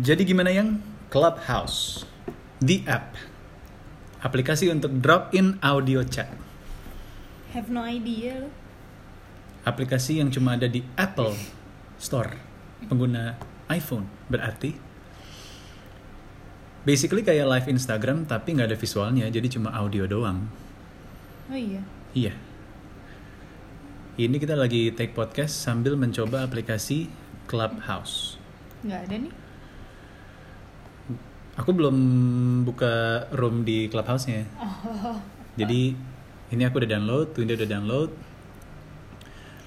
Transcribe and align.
Jadi 0.00 0.24
gimana 0.24 0.48
yang 0.48 0.80
Clubhouse, 1.12 2.08
the 2.64 2.80
app, 2.88 3.12
aplikasi 4.24 4.72
untuk 4.72 4.96
drop 5.04 5.36
in 5.36 5.60
audio 5.60 6.00
chat, 6.00 6.32
Have 7.52 7.68
no 7.68 7.84
idea. 7.84 8.48
aplikasi 9.62 10.24
yang 10.24 10.32
cuma 10.32 10.56
ada 10.56 10.64
di 10.64 10.80
Apple 10.96 11.36
Store, 12.00 12.32
pengguna 12.88 13.36
iPhone, 13.68 14.08
berarti 14.32 14.72
basically 16.82 17.20
kayak 17.20 17.44
live 17.44 17.68
Instagram 17.68 18.24
tapi 18.24 18.56
nggak 18.56 18.72
ada 18.72 18.78
visualnya, 18.80 19.28
jadi 19.28 19.46
cuma 19.52 19.76
audio 19.76 20.08
doang. 20.08 20.48
Oh 21.52 21.58
iya. 21.58 21.84
Iya. 22.16 22.32
Ini 24.16 24.36
kita 24.40 24.56
lagi 24.56 24.92
take 24.92 25.12
podcast 25.12 25.52
sambil 25.60 26.00
mencoba 26.00 26.40
aplikasi 26.44 27.12
Clubhouse. 27.44 28.40
Nggak 28.80 29.00
ada 29.08 29.16
nih. 29.28 29.32
Aku 31.60 31.76
belum 31.76 31.96
buka 32.64 33.28
room 33.36 33.60
di 33.68 33.92
Clubhouse-nya. 33.92 34.48
Oh. 34.56 35.20
Jadi 35.60 35.92
ini 36.52 36.62
aku 36.64 36.80
udah 36.80 36.90
download, 36.96 37.28
Winda 37.36 37.54
udah 37.56 37.68
download. 37.68 38.10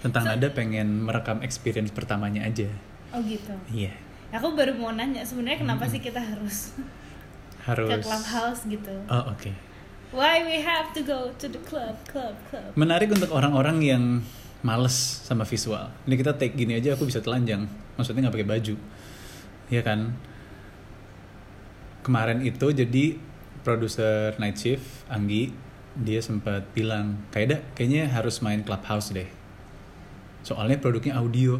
Tentang 0.02 0.26
ada 0.26 0.48
pengen 0.54 1.06
merekam 1.06 1.42
experience 1.46 1.94
pertamanya 1.94 2.46
aja. 2.46 2.70
Oh 3.14 3.22
gitu. 3.22 3.54
Iya. 3.70 3.94
Aku 4.34 4.58
baru 4.58 4.74
mau 4.78 4.94
nanya 4.94 5.22
sebenarnya 5.22 5.62
kenapa 5.62 5.86
sih 5.86 6.02
kita 6.02 6.18
harus 6.22 6.74
Harus. 7.66 7.90
ke 7.90 7.96
clubhouse 8.02 8.62
gitu? 8.66 8.94
Oh 9.10 9.34
oke. 9.34 9.50
Why 10.14 10.46
we 10.46 10.62
have 10.62 10.94
to 10.94 11.02
go 11.02 11.34
to 11.38 11.46
the 11.50 11.62
club, 11.66 11.98
club, 12.10 12.38
club? 12.50 12.74
Menarik 12.78 13.10
untuk 13.14 13.30
orang-orang 13.34 13.78
yang 13.82 14.04
males 14.66 14.94
sama 15.26 15.46
visual. 15.46 15.90
Ini 16.10 16.16
kita 16.18 16.34
take 16.38 16.58
gini 16.58 16.78
aja 16.78 16.98
aku 16.98 17.06
bisa 17.06 17.22
telanjang. 17.22 17.70
Maksudnya 17.98 18.26
nggak 18.26 18.36
pakai 18.42 18.50
baju. 18.50 18.76
Iya 19.70 19.82
kan? 19.82 20.14
Kemarin 22.05 22.45
itu 22.45 22.70
jadi 22.70 23.18
produser 23.66 24.38
Night 24.38 24.62
Shift 24.62 25.10
Anggi 25.10 25.49
dia 25.98 26.21
sempat 26.21 26.70
bilang 26.77 27.26
kayak 27.34 27.74
kayaknya 27.74 28.05
harus 28.13 28.46
main 28.46 28.62
Clubhouse 28.62 29.10
deh. 29.10 29.26
Soalnya 30.46 30.77
produknya 30.77 31.18
audio. 31.18 31.57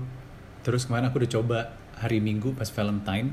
Terus 0.62 0.86
kemarin 0.86 1.10
aku 1.10 1.26
udah 1.26 1.32
coba 1.34 1.60
hari 1.98 2.20
Minggu 2.20 2.54
pas 2.54 2.68
Valentine 2.70 3.32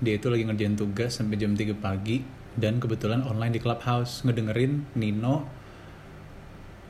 dia 0.00 0.16
itu 0.16 0.32
lagi 0.32 0.48
ngerjain 0.48 0.74
tugas 0.80 1.20
sampai 1.20 1.36
jam 1.36 1.52
3 1.52 1.76
pagi 1.76 2.24
dan 2.56 2.80
kebetulan 2.80 3.20
online 3.20 3.52
di 3.52 3.60
Clubhouse 3.60 4.24
ngedengerin 4.24 4.88
Nino 4.96 5.44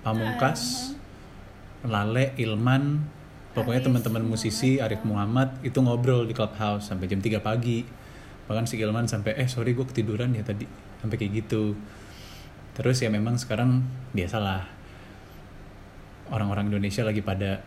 Pamungkas 0.06 0.94
Lale 1.82 2.38
Ilman 2.38 3.02
pokoknya 3.50 3.82
teman-teman 3.90 4.22
musisi 4.22 4.78
Arif 4.78 5.02
Muhammad 5.02 5.58
itu 5.66 5.82
ngobrol 5.82 6.22
di 6.30 6.32
Clubhouse 6.38 6.86
sampai 6.86 7.10
jam 7.10 7.18
3 7.18 7.42
pagi 7.42 7.82
bahkan 8.50 8.66
si 8.66 8.82
Ilman 8.82 9.06
sampai 9.06 9.38
eh 9.38 9.46
sorry 9.46 9.78
gue 9.78 9.86
ketiduran 9.86 10.34
ya 10.34 10.42
tadi 10.42 10.66
sampai 10.98 11.14
kayak 11.14 11.46
gitu. 11.46 11.78
Terus 12.74 12.98
ya 12.98 13.06
memang 13.06 13.38
sekarang 13.38 13.86
biasalah. 14.10 14.66
Orang-orang 16.34 16.66
Indonesia 16.66 17.06
lagi 17.06 17.22
pada 17.22 17.62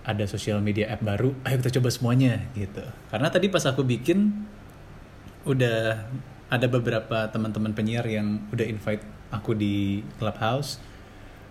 ada 0.00 0.24
sosial 0.24 0.64
media 0.64 0.88
app 0.88 1.04
baru 1.04 1.36
ayo 1.44 1.60
kita 1.60 1.76
coba 1.76 1.92
semuanya 1.92 2.40
gitu. 2.56 2.80
Karena 3.12 3.28
tadi 3.28 3.52
pas 3.52 3.68
aku 3.68 3.84
bikin 3.84 4.32
udah 5.44 6.08
ada 6.48 6.66
beberapa 6.72 7.28
teman-teman 7.28 7.76
penyiar 7.76 8.08
yang 8.08 8.48
udah 8.48 8.64
invite 8.64 9.04
aku 9.28 9.52
di 9.52 10.00
Clubhouse. 10.16 10.80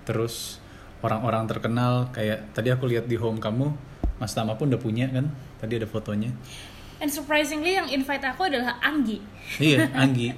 Terus 0.01 0.57
orang-orang 1.05 1.45
terkenal 1.45 2.09
kayak 2.09 2.57
tadi 2.57 2.73
aku 2.73 2.89
lihat 2.89 3.05
di 3.05 3.21
home 3.21 3.37
kamu 3.37 3.69
Mas 4.17 4.33
Tama 4.33 4.57
pun 4.57 4.73
udah 4.73 4.81
punya 4.81 5.13
kan 5.13 5.29
tadi 5.61 5.77
ada 5.77 5.85
fotonya 5.85 6.33
And 7.03 7.11
surprisingly 7.11 7.75
yang 7.75 7.91
invite 7.91 8.23
aku 8.23 8.47
adalah 8.47 8.79
Anggi. 8.79 9.19
iya 9.59 9.83
Anggi. 10.03 10.31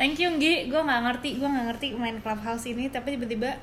Thank 0.00 0.16
you 0.16 0.32
Anggi, 0.32 0.72
gue 0.72 0.80
nggak 0.80 1.00
ngerti, 1.04 1.36
gue 1.36 1.44
nggak 1.44 1.66
ngerti 1.68 1.86
main 1.92 2.16
clubhouse 2.24 2.64
ini, 2.64 2.88
tapi 2.88 3.20
tiba-tiba 3.20 3.60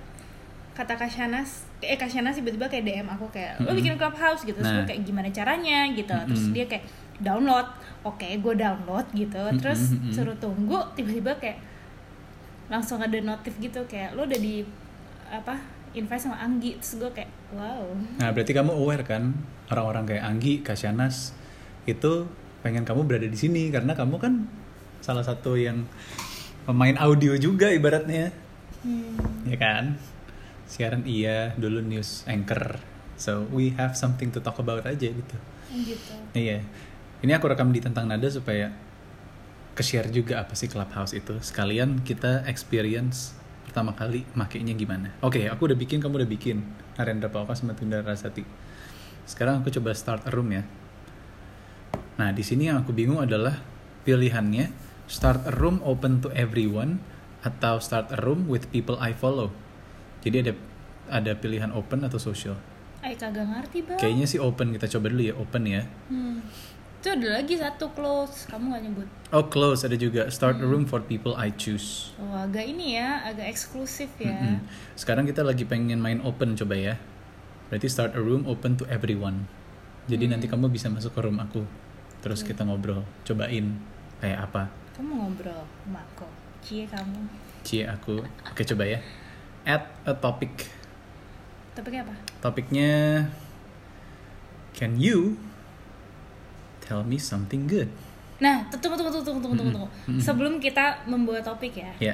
kata 0.78 0.94
Kasyanas, 0.94 1.66
eh 1.82 1.98
Kasyanas 1.98 2.38
tiba-tiba 2.38 2.70
kayak 2.70 2.86
DM 2.86 3.08
aku 3.10 3.26
kayak, 3.34 3.58
lo 3.58 3.74
bikin 3.74 3.98
clubhouse? 3.98 4.46
Gitu, 4.46 4.54
terus 4.54 4.70
Nah. 4.70 4.86
gue 4.86 4.94
kayak 4.94 5.02
gimana 5.02 5.34
caranya? 5.34 5.90
Gitu, 5.90 6.14
terus 6.14 6.44
Mm-mm. 6.46 6.54
dia 6.54 6.66
kayak 6.70 6.86
download, 7.18 7.66
oke 8.06 8.22
gue 8.30 8.54
download 8.54 9.06
gitu, 9.18 9.42
terus 9.58 9.90
Mm-mm, 9.90 9.98
mm-mm. 9.98 10.14
suruh 10.14 10.38
tunggu, 10.38 10.78
tiba-tiba 10.94 11.34
kayak 11.42 11.58
langsung 12.70 13.02
ada 13.02 13.18
notif 13.18 13.58
gitu 13.58 13.82
kayak 13.90 14.14
lo 14.14 14.30
udah 14.30 14.38
di 14.38 14.62
apa 15.26 15.58
invite 15.98 16.22
sama 16.22 16.38
Anggi, 16.38 16.78
terus 16.78 17.02
gue 17.02 17.10
kayak 17.18 17.32
wow, 17.58 17.82
nah 18.22 18.30
berarti 18.30 18.54
kamu 18.54 18.70
aware 18.70 19.02
kan 19.02 19.34
orang-orang 19.74 20.06
kayak 20.06 20.24
Anggi 20.24 20.62
Kasyanas 20.62 21.34
itu 21.88 22.28
pengen 22.62 22.84
kamu 22.84 23.08
berada 23.08 23.28
di 23.32 23.40
sini 23.40 23.72
karena 23.72 23.96
kamu 23.96 24.20
kan 24.20 24.44
salah 25.00 25.24
satu 25.24 25.56
yang 25.56 25.88
pemain 26.68 27.00
audio 27.00 27.40
juga 27.40 27.72
ibaratnya. 27.72 28.36
Hmm, 28.84 29.48
ya 29.48 29.56
kan? 29.56 29.96
Siaran 30.68 31.08
iya 31.08 31.56
dulu 31.56 31.80
news 31.80 32.28
anchor. 32.28 32.84
So 33.16 33.48
we 33.50 33.72
have 33.80 33.96
something 33.96 34.30
to 34.36 34.44
talk 34.44 34.60
about 34.60 34.84
aja 34.84 35.08
gitu. 35.08 35.38
Gitu. 35.72 36.14
iya. 36.36 36.60
Ini 37.24 37.32
aku 37.40 37.50
rekam 37.50 37.72
di 37.72 37.80
tentang 37.80 38.06
nada 38.06 38.28
supaya 38.28 38.70
ke-share 39.74 40.12
juga 40.12 40.44
apa 40.44 40.54
sih 40.60 40.68
clubhouse 40.68 41.16
itu. 41.16 41.40
Sekalian 41.40 42.04
kita 42.04 42.44
experience 42.52 43.32
pertama 43.64 43.96
kali 43.96 44.28
makainya 44.36 44.76
gimana. 44.76 45.16
Oke 45.24 45.48
aku 45.48 45.72
udah 45.72 45.78
bikin 45.80 46.04
kamu 46.04 46.28
udah 46.28 46.30
bikin. 46.30 46.68
Narendra 47.00 47.32
Pauka 47.32 47.56
sama 47.56 47.74
Tunda 47.80 48.04
Rasati. 48.04 48.44
Sekarang 49.24 49.64
aku 49.64 49.72
coba 49.72 49.96
start 49.96 50.28
a 50.28 50.32
room 50.36 50.52
ya 50.52 50.68
nah 52.18 52.34
di 52.34 52.42
sini 52.42 52.70
yang 52.70 52.82
aku 52.82 52.92
bingung 52.92 53.22
adalah 53.22 53.62
pilihannya 54.04 54.74
start 55.06 55.46
a 55.46 55.54
room 55.54 55.80
open 55.86 56.20
to 56.20 56.34
everyone 56.34 57.00
atau 57.46 57.78
start 57.78 58.10
a 58.10 58.20
room 58.20 58.50
with 58.50 58.68
people 58.74 58.98
I 58.98 59.14
follow 59.14 59.54
jadi 60.26 60.42
ada 60.44 60.54
ada 61.08 61.32
pilihan 61.38 61.72
open 61.72 62.04
atau 62.04 62.18
social 62.18 62.58
Ay 63.00 63.14
kagak 63.14 63.46
ngerti 63.46 63.86
bang. 63.86 63.98
kayaknya 64.02 64.26
sih 64.26 64.42
open 64.42 64.74
kita 64.74 64.90
coba 64.98 65.14
dulu 65.14 65.24
ya 65.24 65.36
open 65.38 65.64
ya 65.64 65.82
Hmm. 66.10 66.42
Itu 66.98 67.14
ada 67.14 67.40
lagi 67.40 67.54
satu 67.54 67.94
close, 67.94 68.50
kamu 68.50 68.74
gak 68.74 68.82
nyebut. 68.82 69.08
Oh 69.30 69.46
close 69.46 69.86
ada 69.86 69.94
juga 69.94 70.34
start 70.34 70.58
a 70.58 70.66
room 70.66 70.90
for 70.90 70.98
people 70.98 71.38
I 71.38 71.54
choose. 71.54 72.10
Oh 72.18 72.34
agak 72.34 72.66
ini 72.66 72.98
ya, 72.98 73.22
agak 73.22 73.54
eksklusif 73.54 74.10
ya. 74.18 74.34
Mm-mm. 74.34 74.66
Sekarang 74.98 75.30
kita 75.30 75.46
lagi 75.46 75.62
pengen 75.62 76.02
main 76.02 76.18
open 76.26 76.58
coba 76.58 76.74
ya. 76.74 76.98
Berarti 77.70 77.86
start 77.86 78.18
a 78.18 78.22
room 78.24 78.50
open 78.50 78.82
to 78.82 78.84
everyone. 78.90 79.46
Jadi 80.10 80.26
nanti 80.26 80.50
kamu 80.50 80.74
bisa 80.74 80.90
masuk 80.90 81.14
ke 81.14 81.22
room 81.22 81.38
aku. 81.38 81.70
Terus 82.28 82.44
kita 82.44 82.68
ngobrol, 82.68 83.08
cobain 83.24 83.72
kayak 84.20 84.52
apa. 84.52 84.68
Kamu 85.00 85.16
ngobrol 85.16 85.64
sama 85.64 86.04
aku, 86.04 86.28
cie 86.60 86.84
kamu. 86.84 87.24
Cie 87.64 87.88
aku. 87.88 88.20
Oke 88.52 88.68
coba 88.68 88.84
ya. 88.84 89.00
Add 89.64 89.88
a 90.04 90.12
topic. 90.12 90.68
Topiknya 91.72 92.04
apa? 92.04 92.16
Topiknya 92.44 92.92
Can 94.76 95.00
you 95.00 95.40
tell 96.84 97.08
me 97.08 97.16
something 97.16 97.64
good? 97.64 97.88
Nah, 98.44 98.68
tunggu 98.76 99.00
tunggu 99.00 99.08
tunggu 99.08 99.24
tunggu 99.24 99.40
tunggu 99.48 99.56
tunggu. 99.64 99.88
Mm-mm. 99.88 100.20
Sebelum 100.20 100.60
kita 100.60 101.08
membuat 101.08 101.48
topik 101.48 101.80
ya. 101.80 101.96
Ya. 102.04 102.14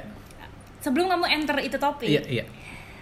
Sebelum 0.78 1.10
kamu 1.10 1.26
enter 1.26 1.58
itu 1.58 1.74
topik. 1.74 2.06
Iya, 2.06 2.22
iya. 2.30 2.44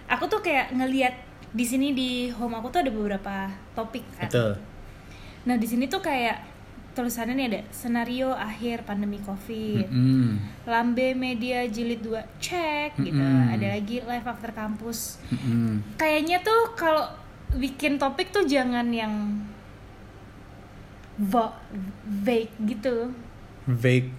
Aku 0.09 0.25
tuh 0.25 0.41
kayak 0.41 0.73
ngeliat 0.73 1.13
di 1.53 1.61
sini 1.61 1.93
di 1.93 2.33
home 2.33 2.57
aku 2.57 2.73
tuh 2.73 2.81
ada 2.81 2.89
beberapa 2.89 3.53
topik 3.77 4.01
kan. 4.17 4.25
Betul. 4.25 4.57
Nah, 5.45 5.61
di 5.61 5.67
sini 5.69 5.85
tuh 5.85 6.01
kayak 6.01 6.52
tulisannya 6.93 7.33
nih 7.35 7.47
ada 7.49 7.61
senario 7.73 8.29
akhir 8.31 8.85
pandemi 8.85 9.17
Covid. 9.21 9.89
Mm-mm. 9.89 10.37
Lambe 10.69 11.17
Media 11.17 11.65
Jilid 11.65 12.05
2 12.05 12.41
cek 12.41 13.01
gitu. 13.01 13.17
Mm-mm. 13.17 13.53
Ada 13.53 13.77
lagi 13.77 14.01
live 14.05 14.27
after 14.29 14.53
kampus. 14.53 15.17
Mm-mm. 15.33 15.81
Kayaknya 15.97 16.45
tuh 16.45 16.77
kalau 16.77 17.09
bikin 17.57 17.97
topik 17.97 18.29
tuh 18.29 18.45
jangan 18.45 18.85
yang 18.93 19.41
va- 21.17 21.57
vague 22.05 22.53
gitu. 22.61 23.09
Vague. 23.65 24.09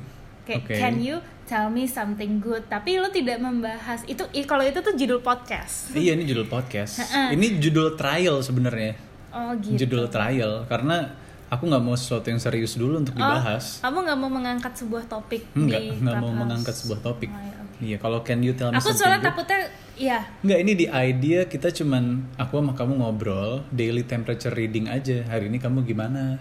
Kayak 0.44 0.62
Oke. 0.69 0.75
can 0.77 0.97
you 1.00 1.17
tell 1.49 1.73
me 1.73 1.88
something 1.88 2.37
good? 2.43 2.69
Tapi 2.69 3.00
lo 3.00 3.09
tidak 3.09 3.41
membahas 3.41 4.05
itu 4.05 4.27
kalau 4.44 4.61
itu 4.61 4.82
tuh 4.85 4.93
judul 4.93 5.25
podcast. 5.25 5.94
Iya 5.97 6.19
ini 6.19 6.29
judul 6.29 6.47
podcast. 6.50 7.00
Ini 7.32 7.47
judul 7.62 7.97
trial 7.97 8.44
sebenarnya. 8.44 8.93
Oh 9.35 9.50
gitu. 9.59 9.87
Judul 9.87 10.12
trial 10.12 10.69
karena 10.69 11.17
aku 11.46 11.62
nggak 11.64 11.81
mau 11.81 11.94
sesuatu 11.94 12.26
yang 12.26 12.38
serius 12.38 12.75
dulu 12.75 12.99
untuk 12.99 13.14
Oh, 13.14 13.20
dibahas. 13.20 13.79
kamu 13.81 13.99
nggak 14.02 14.19
mau 14.19 14.31
mengangkat 14.31 14.73
sebuah 14.75 15.05
topik 15.05 15.43
Enggak, 15.52 15.81
di 15.81 15.88
nggak 15.96 16.17
mau 16.19 16.31
mengangkat 16.31 16.75
sebuah 16.75 17.00
topik. 17.00 17.29
Oh, 17.29 17.38
ya, 17.38 17.55
oke. 17.58 17.76
Iya, 17.81 17.96
kalau 17.99 18.19
can 18.20 18.41
you 18.41 18.52
tell 18.52 18.70
me 18.70 18.76
Aku 18.76 18.88
something 18.88 19.00
soalnya 19.00 19.20
takutnya 19.23 19.58
ya 19.94 20.19
Enggak, 20.41 20.58
ini 20.61 20.73
di 20.75 20.87
idea 20.87 21.41
kita 21.44 21.69
cuman 21.70 22.05
aku 22.35 22.52
sama 22.58 22.73
kamu 22.73 22.93
ngobrol 22.99 23.62
daily 23.69 24.02
temperature 24.02 24.50
reading 24.50 24.87
aja. 24.87 25.23
Hari 25.25 25.46
ini 25.46 25.58
kamu 25.58 25.82
gimana? 25.82 26.38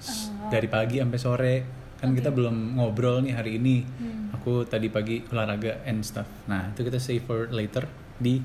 Oh. 0.00 0.48
Dari 0.48 0.66
pagi 0.66 0.98
sampai 0.98 1.20
sore. 1.20 1.54
Kan 2.00 2.16
kita 2.16 2.32
belum 2.32 2.80
ngobrol 2.80 3.20
nih 3.20 3.36
hari 3.36 3.60
ini. 3.60 3.84
Hmm. 3.84 4.32
Aku 4.32 4.64
tadi 4.64 4.88
pagi 4.88 5.20
olahraga 5.26 5.84
and 5.84 6.00
stuff. 6.00 6.24
Nah, 6.48 6.72
itu 6.72 6.80
kita 6.80 6.96
save 6.96 7.20
for 7.20 7.52
later 7.52 7.84
di 8.16 8.40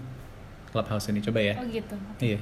clubhouse 0.68 1.08
ini. 1.08 1.24
Coba 1.24 1.40
ya. 1.40 1.56
oh 1.56 1.64
gitu. 1.66 1.96
Iya. 2.20 2.40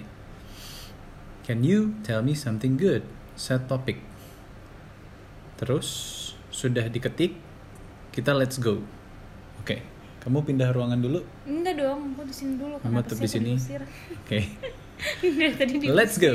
Can 1.43 1.61
you 1.61 1.93
tell 2.01 2.25
me 2.25 2.33
something 2.33 2.73
good? 2.75 3.05
Set 3.33 3.65
topic. 3.65 3.97
Terus 5.57 5.87
sudah 6.53 6.85
diketik, 6.89 7.33
kita 8.13 8.31
let's 8.33 8.61
go. 8.61 8.81
Oke, 9.61 9.81
kamu 10.21 10.45
pindah 10.45 10.69
ruangan 10.71 10.99
dulu. 11.01 11.25
Enggak 11.49 11.81
dong, 11.81 12.13
aku 12.13 12.23
di 12.29 12.35
sini 12.35 12.53
dulu. 12.59 12.75
Kamu 12.79 12.99
tetap 13.01 13.19
di 13.21 13.29
sini. 13.29 13.53
Oke. 14.23 14.39
Dari 15.23 15.53
tadi 15.57 15.73
diusir. 15.81 15.95
Let's 15.95 16.15
go. 16.21 16.31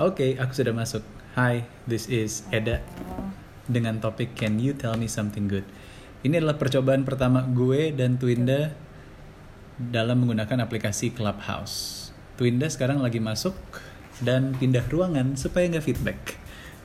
Oke, 0.00 0.36
aku 0.40 0.52
sudah 0.56 0.72
masuk. 0.72 1.04
Hi, 1.36 1.64
this 1.88 2.08
is 2.12 2.44
Eda 2.52 2.84
Oh. 3.08 3.32
dengan 3.64 3.96
topik 4.04 4.36
Can 4.36 4.60
you 4.60 4.76
tell 4.76 5.00
me 5.00 5.08
something 5.08 5.48
good? 5.48 5.64
Ini 6.20 6.44
adalah 6.44 6.60
percobaan 6.60 7.08
pertama 7.08 7.40
gue 7.48 7.88
dan 7.96 8.20
Twinda 8.20 8.76
dalam 9.80 10.22
menggunakan 10.22 10.68
aplikasi 10.68 11.10
Clubhouse. 11.16 12.08
Twinda 12.36 12.68
sekarang 12.68 13.00
lagi 13.00 13.18
masuk 13.18 13.56
dan 14.22 14.54
pindah 14.56 14.86
ruangan 14.88 15.34
supaya 15.34 15.66
nggak 15.68 15.84
feedback. 15.84 16.18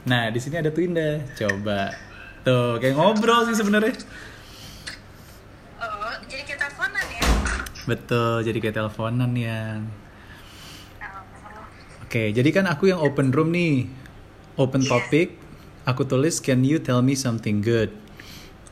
Nah, 0.09 0.33
di 0.33 0.39
sini 0.41 0.57
ada 0.57 0.73
Twinda. 0.73 1.21
Coba 1.37 1.93
tuh 2.41 2.81
kayak 2.81 2.95
ngobrol 2.95 3.45
sih 3.45 3.55
sebenarnya. 3.55 3.93
Oh, 5.77 6.13
jadi 6.25 6.43
kita 6.43 6.65
teleponan 6.67 7.05
ya? 7.11 7.23
Betul, 7.85 8.35
jadi 8.43 8.57
kayak 8.57 8.75
teleponan 8.75 9.31
yang. 9.35 9.79
Oke, 12.07 12.31
jadi 12.31 12.49
kan 12.55 12.65
aku 12.71 12.87
yang 12.87 13.03
open 13.03 13.35
room 13.35 13.51
nih. 13.51 13.85
Open 14.55 14.81
Iya. 14.81 14.89
topic. 14.95 15.35
Aku 15.83 16.03
tulis 16.03 16.39
can 16.39 16.63
you 16.63 16.79
tell 16.79 17.03
me 17.03 17.15
something 17.15 17.59
good. 17.59 17.91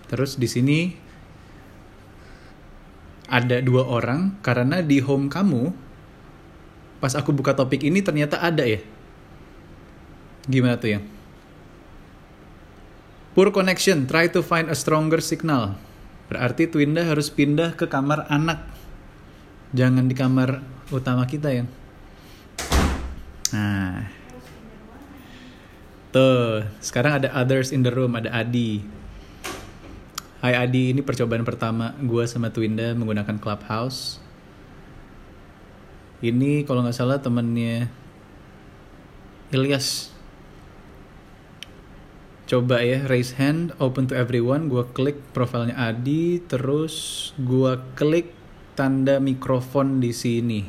Terus 0.07 0.35
di 0.35 0.47
sini 0.47 0.79
ada 3.25 3.59
dua 3.59 3.83
orang 3.83 4.37
karena 4.45 4.79
di 4.85 5.01
home 5.01 5.27
kamu 5.27 5.84
pas 7.05 7.13
aku 7.13 7.29
buka 7.29 7.53
topik 7.53 7.85
ini 7.85 8.01
ternyata 8.01 8.41
ada 8.41 8.65
ya. 8.65 8.81
Gimana 10.49 10.81
tuh 10.81 10.97
ya? 10.97 10.99
Poor 13.37 13.53
connection, 13.53 14.09
try 14.09 14.25
to 14.25 14.41
find 14.41 14.73
a 14.73 14.77
stronger 14.77 15.21
signal. 15.21 15.77
Berarti 16.33 16.65
Twinda 16.65 17.05
harus 17.05 17.29
pindah 17.29 17.77
ke 17.77 17.85
kamar 17.85 18.25
anak. 18.25 18.65
Jangan 19.77 20.09
di 20.09 20.17
kamar 20.17 20.65
utama 20.89 21.29
kita 21.29 21.53
ya. 21.53 21.69
Nah. 23.53 24.09
Tuh, 26.09 26.65
sekarang 26.81 27.21
ada 27.21 27.29
others 27.37 27.69
in 27.69 27.85
the 27.85 27.93
room, 27.93 28.17
ada 28.17 28.33
Adi. 28.33 28.81
Hai 30.41 30.57
Adi, 30.57 30.89
ini 30.89 31.05
percobaan 31.05 31.45
pertama 31.45 31.93
gue 32.01 32.25
sama 32.25 32.49
Twinda 32.49 32.97
menggunakan 32.97 33.37
Clubhouse. 33.37 34.24
Ini 36.23 36.63
kalau 36.63 36.85
nggak 36.85 36.95
salah 36.95 37.19
temennya 37.19 37.91
Ilyas. 39.51 40.15
Coba 42.45 42.85
ya, 42.85 43.09
raise 43.09 43.33
hand, 43.41 43.73
open 43.81 44.05
to 44.05 44.13
everyone. 44.13 44.69
Gue 44.69 44.85
klik 44.93 45.17
profilnya 45.33 45.73
Adi, 45.75 46.37
terus 46.45 47.33
gue 47.41 47.73
klik 47.97 48.29
tanda 48.77 49.17
mikrofon 49.17 49.97
di 49.97 50.13
sini. 50.13 50.61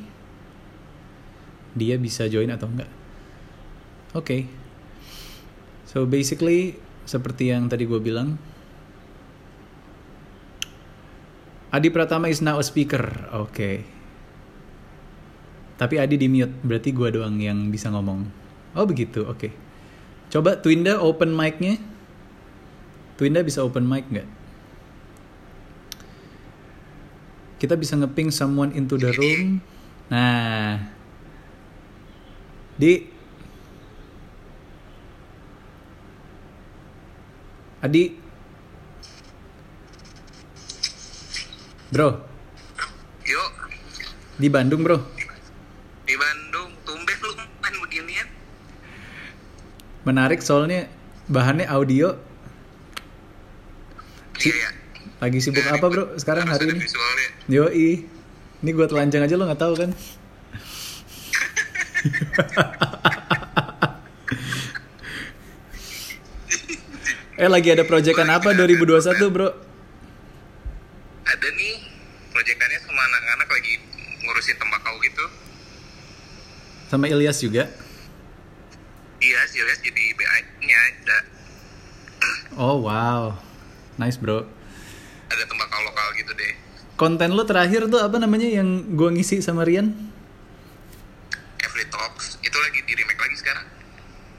Dia 1.77 2.01
bisa 2.01 2.25
join 2.33 2.49
atau 2.49 2.73
enggak? 2.73 2.89
Oke. 4.17 4.49
So 5.85 6.09
basically 6.09 6.81
seperti 7.05 7.53
yang 7.53 7.69
tadi 7.69 7.85
gue 7.85 8.01
bilang, 8.01 8.41
Adi 11.69 11.93
Pratama 11.93 12.33
is 12.33 12.41
now 12.41 12.57
a 12.57 12.65
speaker. 12.65 13.29
Oke. 13.37 13.96
Tapi 15.77 16.01
Adi 16.01 16.17
di 16.17 16.29
mute, 16.29 16.53
berarti 16.65 16.89
gue 16.93 17.09
doang 17.13 17.37
yang 17.37 17.69
bisa 17.69 17.93
ngomong. 17.93 18.25
Oh 18.73 18.89
begitu, 18.89 19.29
oke. 19.29 19.53
Coba 20.33 20.57
Twinda 20.57 21.01
open 21.01 21.37
mic-nya. 21.37 21.77
Twinda 23.21 23.45
bisa 23.45 23.65
open 23.65 23.85
mic 23.85 24.09
nggak? 24.09 24.29
Kita 27.57 27.73
bisa 27.77 27.97
ngeping 27.97 28.29
someone 28.29 28.73
into 28.77 29.01
the 29.01 29.13
room. 29.17 29.65
Nah. 30.13 30.81
Di. 32.77 33.09
Adi. 37.81 38.05
Bro, 41.87 42.19
Yuk, 43.23 43.53
di 44.43 44.51
Bandung 44.51 44.83
bro. 44.83 45.16
Menarik 50.07 50.39
soalnya 50.39 50.87
bahannya 51.27 51.67
audio. 51.67 52.15
Iya 54.39 54.55
ya. 54.55 54.71
Lagi 55.19 55.43
sibuk 55.43 55.67
apa 55.67 55.83
bro 55.91 56.15
sekarang 56.15 56.47
hari 56.47 56.71
ini? 56.71 56.79
Visualnya. 56.79 57.27
Yoi. 57.51 58.07
Ini 58.63 58.71
gue 58.71 58.87
telanjang 58.87 59.27
aja 59.27 59.35
lo 59.35 59.51
nggak 59.51 59.59
tahu 59.59 59.75
kan? 59.75 59.91
eh 67.43 67.51
lagi 67.51 67.75
ada 67.75 67.83
proyekan 67.83 68.31
apa 68.31 68.55
2021 68.55 69.35
bro? 69.35 69.51
Ada 71.27 71.49
nih, 71.51 71.83
proyekannya 72.31 72.79
sama 72.79 73.03
anak-anak 73.03 73.51
lagi 73.51 73.83
ngurusin 74.23 74.55
tembakau 74.55 74.95
gitu. 75.03 75.27
Sama 76.87 77.11
Ilyas 77.11 77.43
juga? 77.43 77.67
Iya, 79.17 79.41
sih 79.49 79.65
lihat 79.65 79.81
jadi 79.81 80.05
BA-nya 80.13 80.77
ada, 80.77 81.19
Oh 82.57 82.81
wow, 82.81 83.37
nice 83.97 84.17
bro. 84.17 84.49
ada 85.27 85.43
tembakau 85.45 85.81
lokal 85.83 86.09
gitu 86.17 86.33
deh. 86.33 86.53
Konten 86.95 87.35
lo 87.35 87.45
terakhir 87.45 87.85
tuh 87.87 88.01
apa 88.01 88.17
namanya 88.17 88.47
yang 88.47 88.65
gue 88.97 89.09
ngisi 89.13 89.43
sama 89.43 89.67
Rian? 89.67 89.93
Every 91.59 91.85
Talks 91.87 92.41
itu 92.41 92.57
lagi 92.57 92.81
di 92.81 92.93
remake 92.95 93.21
lagi 93.21 93.37
sekarang. 93.37 93.67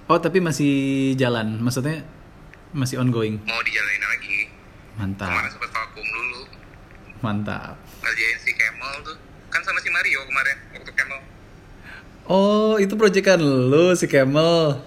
Oh 0.08 0.18
tapi 0.18 0.40
masih 0.40 0.74
jalan, 1.14 1.60
maksudnya 1.60 2.02
masih 2.72 2.98
ongoing. 2.98 3.38
Mau 3.44 3.62
dijalanin 3.62 4.04
lagi. 4.04 4.38
Kemarin 4.98 5.14
Mantap, 5.14 5.30
sempet 5.54 5.70
vakum 5.70 6.02
dulu. 6.08 6.42
mantap. 7.20 7.76
Ngerjain 8.02 8.38
si 8.42 8.52
Kemal 8.52 8.96
tuh. 9.04 9.18
Kan 9.48 9.62
sama 9.62 9.78
si 9.78 9.90
Mario 9.90 10.26
kemarin 10.26 10.58
waktu 10.74 10.92
Kemal. 10.92 11.20
Oh 12.26 12.82
itu 12.82 12.98
proyekan 12.98 13.38
lo 13.38 13.94
si 13.94 14.10
Kemal. 14.10 14.82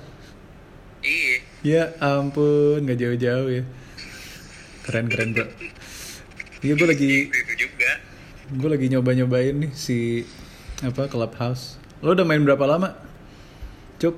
Iya. 1.01 1.40
Ya 1.61 1.93
ampun, 2.01 2.89
nggak 2.89 2.97
jauh-jauh 2.97 3.49
ya. 3.53 3.63
Keren 4.89 5.07
keren 5.13 5.37
bro. 5.37 5.45
Iya 6.61 6.73
gue 6.77 6.89
lagi 6.89 7.11
Itu, 7.29 7.37
itu 7.37 7.55
juga. 7.69 7.91
gue 8.51 8.69
lagi 8.69 8.87
nyoba-nyobain 8.89 9.55
nih 9.57 9.73
si 9.73 10.25
apa 10.81 11.07
Clubhouse. 11.07 11.77
Lo 12.01 12.17
udah 12.17 12.25
main 12.25 12.41
berapa 12.41 12.65
lama? 12.65 12.97
Cuk. 14.01 14.17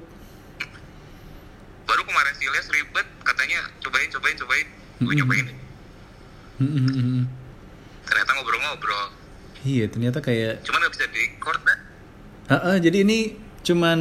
Baru 1.85 2.03
kemarin 2.07 2.33
si 2.39 2.47
Ilyas 2.47 2.67
ribet 2.71 3.07
katanya 3.23 3.59
cobain 3.83 4.09
cobain 4.11 4.37
cobain. 4.39 4.67
Gue 5.03 5.15
nyobain. 5.19 5.47
Hmm, 6.63 6.71
hmm, 6.71 6.83
hmm, 6.87 6.95
hmm. 6.95 7.25
Ternyata 8.07 8.31
ngobrol-ngobrol. 8.39 9.07
Iya 9.63 9.87
ternyata 9.91 10.19
kayak 10.19 10.63
Cuman 10.63 10.79
nggak 10.79 10.93
bisa 10.95 11.05
di 11.11 11.19
record 11.27 11.61
dah. 11.63 11.79
Ah, 12.51 12.55
ah, 12.75 12.77
jadi 12.79 13.03
ini 13.03 13.35
cuman 13.63 13.99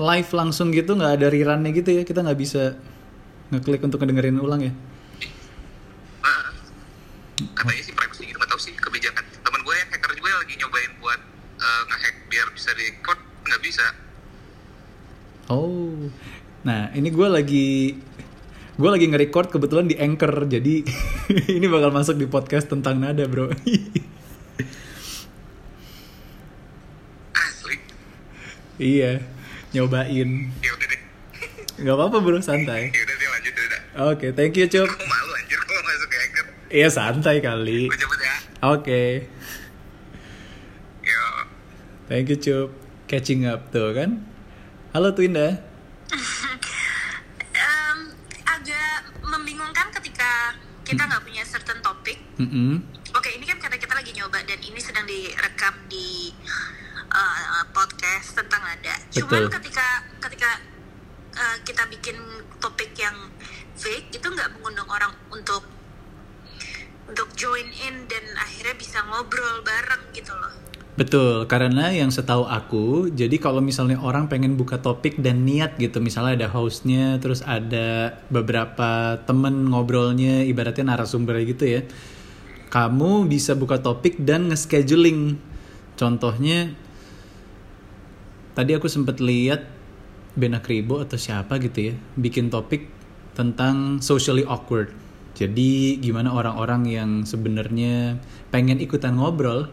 live 0.00 0.30
langsung 0.32 0.72
gitu 0.72 0.96
nggak 0.96 1.20
ada 1.20 1.26
rerunnya 1.28 1.70
gitu 1.72 2.00
ya 2.00 2.02
kita 2.02 2.24
nggak 2.24 2.40
bisa 2.40 2.76
ngeklik 3.52 3.84
untuk 3.84 4.00
ngedengerin 4.00 4.40
ulang 4.40 4.64
ya 4.64 4.72
Nah, 6.22 6.54
katanya 7.58 7.82
sih 7.84 7.94
privacy 7.94 8.22
gitu 8.30 8.38
nggak 8.38 8.50
tahu 8.54 8.60
sih 8.62 8.72
kebijakan. 8.78 9.24
Temen 9.26 9.60
gue 9.66 9.74
yang 9.74 9.88
hacker 9.90 10.12
juga 10.14 10.30
lagi 10.38 10.54
nyobain 10.62 10.92
buat 11.02 11.20
eh, 11.58 11.82
ngehack 11.90 12.16
biar 12.30 12.46
bisa 12.54 12.70
di 12.72 12.82
record 12.88 13.18
nggak 13.42 13.60
bisa. 13.60 13.86
oh 15.50 16.08
nah 16.62 16.88
ini 16.94 17.10
gue 17.10 17.28
lagi 17.28 17.98
gue 18.78 18.88
lagi 18.88 19.04
nge-record 19.10 19.50
kebetulan 19.52 19.90
di 19.90 19.98
anchor 19.98 20.46
jadi 20.46 20.86
ini 21.58 21.66
bakal 21.66 21.90
masuk 21.90 22.16
di 22.16 22.30
podcast 22.30 22.70
tentang 22.70 23.02
nada 23.02 23.26
bro 23.26 23.50
iya 28.82 29.22
nyobain 29.70 30.50
Ya 30.58 30.70
udah 30.70 30.88
deh. 30.88 31.00
nggak 31.78 31.94
apa-apa 31.94 32.16
bro 32.18 32.38
santai 32.38 32.90
Ya 32.90 33.00
udah 33.00 33.16
deh 33.16 33.28
lanjut 33.30 33.52
ya 33.52 33.64
udah. 33.64 33.80
oke 34.08 34.26
thank 34.32 34.54
you 34.54 34.66
cup 34.66 34.84
Gue 34.84 35.06
malu 35.06 35.32
anjir 35.32 35.58
kalau 35.60 35.82
masuk 35.82 36.08
ke 36.08 36.16
hacker. 36.18 36.44
iya 36.68 36.88
santai 36.88 37.36
kali 37.38 37.86
Gue 37.86 37.96
cabut 37.96 38.18
ya. 38.18 38.34
oke 38.66 39.02
Yo. 41.00 41.22
thank 42.06 42.26
you 42.26 42.36
cup 42.36 42.68
catching 43.06 43.44
up 43.44 43.70
tuh 43.70 43.92
kan 43.92 44.20
halo 44.90 45.10
Twinda 45.10 45.62
Em, 47.52 47.98
agak 48.44 48.92
membingungkan 49.22 49.88
ketika 49.92 50.52
kita 50.82 51.02
nggak 51.02 51.22
punya 51.22 51.42
certain 51.42 51.80
topik. 51.80 52.18
Mm-mm. 52.36 52.82
Oke, 53.12 53.28
ini 53.30 53.44
kan 53.44 53.56
karena 53.56 53.76
kita 53.76 53.92
lagi 53.92 54.12
nyoba 54.12 54.40
dan 54.42 54.58
ini 54.58 54.76
sedang 54.76 55.04
direkam 55.04 55.72
di 55.86 56.32
uh, 57.08 57.64
podcast 57.70 58.36
Betul. 59.12 59.28
Cuman 59.28 59.52
ketika 59.60 59.86
ketika 60.24 60.50
uh, 61.36 61.56
kita 61.62 61.84
bikin 61.92 62.16
topik 62.56 62.96
yang 62.96 63.28
fake 63.76 64.08
itu 64.16 64.26
nggak 64.26 64.56
mengundang 64.56 64.88
orang 64.88 65.12
untuk 65.28 65.64
untuk 67.04 67.28
join 67.36 67.68
in 67.68 68.08
dan 68.08 68.24
akhirnya 68.40 68.72
bisa 68.78 69.04
ngobrol 69.04 69.60
bareng 69.60 70.16
gitu 70.16 70.32
loh. 70.32 70.52
Betul, 70.92 71.48
karena 71.48 71.88
yang 71.88 72.12
setahu 72.12 72.44
aku, 72.44 73.08
jadi 73.16 73.40
kalau 73.40 73.64
misalnya 73.64 73.96
orang 73.96 74.28
pengen 74.28 74.60
buka 74.60 74.76
topik 74.76 75.16
dan 75.24 75.40
niat 75.40 75.80
gitu, 75.80 76.04
misalnya 76.04 76.44
ada 76.44 76.48
hostnya, 76.52 77.16
terus 77.16 77.40
ada 77.40 78.20
beberapa 78.28 79.16
temen 79.24 79.72
ngobrolnya, 79.72 80.44
ibaratnya 80.44 80.92
narasumber 80.92 81.40
gitu 81.48 81.64
ya, 81.64 81.80
kamu 82.68 83.24
bisa 83.24 83.56
buka 83.56 83.80
topik 83.80 84.20
dan 84.20 84.52
nge-scheduling. 84.52 85.40
Contohnya, 85.96 86.76
tadi 88.52 88.76
aku 88.76 88.88
sempat 88.88 89.18
lihat 89.18 89.64
Bena 90.32 90.64
Kribo 90.64 91.00
atau 91.04 91.20
siapa 91.20 91.60
gitu 91.60 91.92
ya, 91.92 91.94
bikin 92.16 92.48
topik 92.48 92.88
tentang 93.36 94.00
socially 94.00 94.44
awkward. 94.48 94.92
Jadi 95.32 95.96
gimana 96.00 96.32
orang-orang 96.32 96.82
yang 96.88 97.10
sebenarnya 97.24 98.20
pengen 98.52 98.80
ikutan 98.80 99.16
ngobrol, 99.16 99.68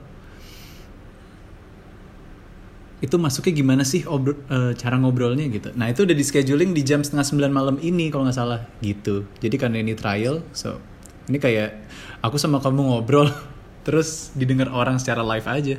itu 2.99 3.15
masuknya 3.15 3.53
gimana 3.55 3.83
sih 3.87 4.03
eh, 4.03 4.71
cara 4.75 4.95
ngobrolnya 4.99 5.47
gitu. 5.47 5.71
Nah 5.75 5.87
itu 5.87 6.03
udah 6.03 6.15
di 6.15 6.23
scheduling 6.23 6.75
di 6.75 6.83
jam 6.83 6.99
setengah 6.99 7.23
sembilan 7.23 7.51
malam 7.51 7.75
ini 7.79 8.11
kalau 8.11 8.27
nggak 8.27 8.35
salah 8.35 8.67
gitu. 8.83 9.23
Jadi 9.39 9.55
karena 9.55 9.79
ini 9.79 9.95
trial, 9.95 10.43
so 10.51 10.83
ini 11.31 11.39
kayak 11.39 11.79
aku 12.19 12.35
sama 12.35 12.59
kamu 12.59 12.91
ngobrol 12.91 13.31
terus 13.87 14.35
didengar 14.35 14.67
orang 14.75 14.99
secara 14.99 15.23
live 15.23 15.47
aja. 15.47 15.75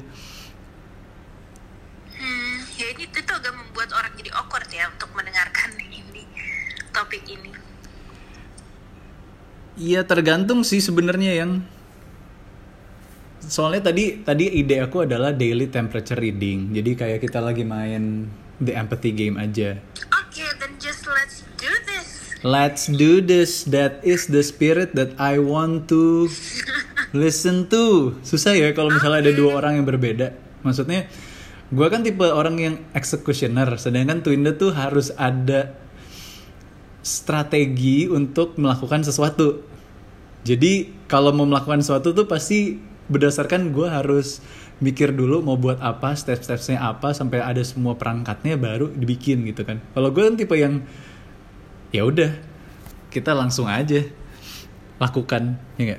Hmm, 2.16 2.56
ya 2.80 2.86
ini 2.96 3.04
itu 3.04 3.20
agak 3.20 3.52
membuat 3.52 3.92
orang 3.92 4.12
jadi 4.16 4.30
awkward 4.40 4.68
ya 4.72 4.88
untuk 4.88 5.12
mendengarkan 5.12 5.76
ini 5.76 6.24
topik 6.96 7.20
ini. 7.28 7.52
Iya 9.80 10.04
tergantung 10.04 10.60
sih 10.60 10.84
sebenarnya 10.84 11.40
yang 11.40 11.64
soalnya 13.40 13.88
tadi 13.88 14.20
tadi 14.20 14.52
ide 14.60 14.84
aku 14.84 15.08
adalah 15.08 15.32
daily 15.32 15.72
temperature 15.72 16.20
reading. 16.20 16.76
Jadi 16.76 16.90
kayak 16.92 17.24
kita 17.24 17.40
lagi 17.40 17.64
main 17.64 18.28
the 18.60 18.76
empathy 18.76 19.16
game 19.16 19.40
aja. 19.40 19.80
Oke, 20.12 20.44
then 20.60 20.76
just 20.76 21.08
let's 21.08 21.48
do 21.56 21.72
this. 21.88 22.08
Let's 22.44 22.84
do 22.92 23.24
this. 23.24 23.64
That 23.72 24.04
is 24.04 24.28
the 24.28 24.44
spirit 24.44 24.92
that 25.00 25.16
I 25.16 25.40
want 25.40 25.88
to 25.88 26.28
listen 27.16 27.72
to. 27.72 28.16
Susah 28.20 28.52
ya 28.52 28.76
kalau 28.76 28.92
misalnya 28.92 29.28
ada 29.28 29.32
dua 29.32 29.64
orang 29.64 29.80
yang 29.80 29.88
berbeda. 29.88 30.36
Maksudnya, 30.60 31.08
gue 31.72 31.86
kan 31.88 32.04
tipe 32.04 32.28
orang 32.28 32.60
yang 32.60 32.74
executioner, 32.92 33.80
sedangkan 33.80 34.20
Twinda 34.20 34.52
tuh 34.52 34.76
harus 34.76 35.08
ada 35.16 35.72
strategi 37.00 38.04
untuk 38.12 38.60
melakukan 38.60 39.08
sesuatu. 39.08 39.69
Jadi 40.40 40.92
kalau 41.06 41.32
mau 41.36 41.44
melakukan 41.44 41.84
sesuatu 41.84 42.16
tuh 42.16 42.24
pasti 42.24 42.80
berdasarkan 43.10 43.74
gue 43.74 43.88
harus 43.90 44.40
mikir 44.80 45.12
dulu 45.12 45.44
mau 45.44 45.60
buat 45.60 45.76
apa, 45.82 46.16
step-stepsnya 46.16 46.80
apa, 46.80 47.12
sampai 47.12 47.44
ada 47.44 47.60
semua 47.60 47.98
perangkatnya 48.00 48.56
baru 48.56 48.88
dibikin 48.88 49.44
gitu 49.44 49.66
kan. 49.68 49.82
Kalau 49.92 50.08
gue 50.08 50.22
kan 50.24 50.34
tipe 50.40 50.56
yang 50.56 50.80
ya 51.90 52.06
udah 52.06 52.30
kita 53.10 53.34
langsung 53.34 53.66
aja 53.66 54.06
lakukan 55.02 55.58
ya 55.74 55.98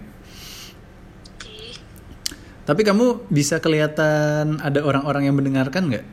Oke. 1.36 1.76
tapi 2.64 2.82
kamu 2.88 3.28
bisa 3.28 3.60
kelihatan 3.60 4.64
ada 4.64 4.80
orang-orang 4.80 5.28
yang 5.28 5.36
mendengarkan 5.36 5.92
nggak 5.92 6.06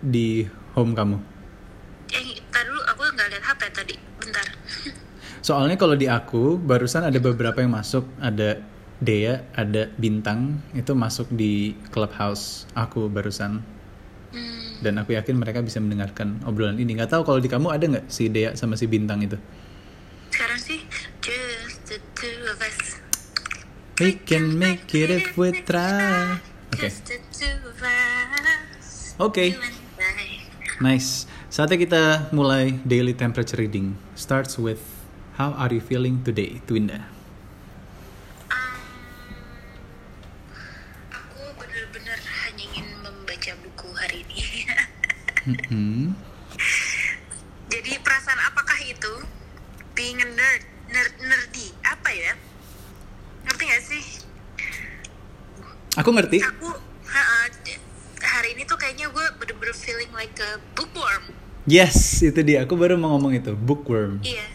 di 0.00 0.48
home 0.72 0.96
kamu 0.96 1.20
Eh, 2.08 2.40
dulu 2.40 2.80
aku 2.88 3.04
nggak 3.04 3.28
lihat 3.36 3.44
HP 3.44 3.60
tadi. 3.68 4.07
Soalnya 5.48 5.80
kalau 5.80 5.96
di 5.96 6.04
aku 6.04 6.60
barusan 6.60 7.08
ada 7.08 7.16
beberapa 7.16 7.64
yang 7.64 7.72
masuk. 7.72 8.04
Ada 8.20 8.60
Dea 9.00 9.48
ada 9.56 9.88
Bintang. 9.96 10.60
Itu 10.76 10.92
masuk 10.92 11.32
di 11.32 11.72
clubhouse 11.88 12.68
aku 12.76 13.08
barusan. 13.08 13.64
Hmm, 14.28 14.84
dan 14.84 15.00
aku 15.00 15.16
yakin 15.16 15.40
mereka 15.40 15.64
bisa 15.64 15.80
mendengarkan 15.80 16.44
obrolan 16.44 16.76
ini. 16.76 17.00
Nggak 17.00 17.16
tahu 17.16 17.24
kalau 17.24 17.40
di 17.40 17.48
kamu 17.48 17.72
ada 17.72 17.80
nggak 17.88 18.12
si 18.12 18.28
Dea 18.28 18.52
sama 18.60 18.76
si 18.76 18.84
Bintang 18.84 19.24
itu? 19.24 19.40
Sekarang 20.28 20.60
sih 20.60 20.84
just 21.24 21.80
the 21.88 21.96
two 22.12 22.44
of 22.52 22.60
us. 22.60 23.00
we 24.04 24.20
can 24.20 24.52
make 24.52 24.84
it 24.92 25.08
if 25.08 25.32
we 25.40 25.56
try. 25.64 26.36
Oke. 29.16 29.56
And 29.56 29.64
I. 29.96 30.44
Nice. 30.84 31.24
Saatnya 31.48 31.80
kita 31.80 32.02
mulai 32.36 32.76
daily 32.84 33.16
temperature 33.16 33.56
reading. 33.56 33.96
Starts 34.12 34.60
with 34.60 34.97
how 35.38 35.54
are 35.54 35.70
you 35.70 35.78
feeling 35.78 36.18
today, 36.26 36.58
Twinda? 36.66 37.06
Um, 38.50 38.82
aku 41.14 41.38
bener-bener 41.62 42.18
hanya 42.18 42.64
ingin 42.66 42.86
membaca 43.06 43.52
buku 43.62 43.88
hari 43.94 44.26
ini. 44.26 44.42
Hmm. 45.70 46.12
Jadi 47.70 48.02
perasaan 48.02 48.40
apakah 48.50 48.82
itu? 48.82 49.14
Being 49.94 50.18
a 50.18 50.26
nerd, 50.26 50.62
nerd 50.90 51.14
nerdy, 51.22 51.70
apa 51.86 52.10
ya? 52.10 52.34
Ngerti 53.46 53.62
gak 53.70 53.82
sih? 53.86 54.04
Aku 56.02 56.10
ngerti. 56.10 56.42
Aku 56.42 56.68
ha, 57.14 57.22
hari 58.20 58.58
ini 58.58 58.66
tuh 58.66 58.74
kayaknya 58.74 59.06
gue 59.08 59.26
bener-bener 59.38 59.72
feeling 59.72 60.10
like 60.18 60.34
a 60.42 60.58
bookworm. 60.74 61.30
Yes, 61.68 62.24
itu 62.24 62.42
dia. 62.42 62.66
Aku 62.66 62.74
baru 62.74 62.98
mau 62.98 63.14
ngomong 63.14 63.38
itu. 63.38 63.52
Bookworm. 63.52 64.24
Iya, 64.24 64.47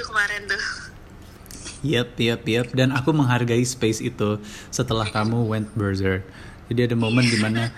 gitu 0.00 0.08
kemarin 0.08 0.40
tuh. 0.48 0.64
Yep, 1.84 2.16
yep, 2.16 2.42
yep. 2.48 2.66
Dan 2.72 2.96
aku 2.96 3.12
menghargai 3.12 3.60
space 3.68 4.00
itu 4.00 4.40
setelah 4.72 5.04
kamu 5.04 5.44
went 5.44 5.68
berserk. 5.76 6.24
Jadi 6.72 6.88
ada 6.88 6.96
momen 6.96 7.28
di 7.28 7.36
mana 7.36 7.68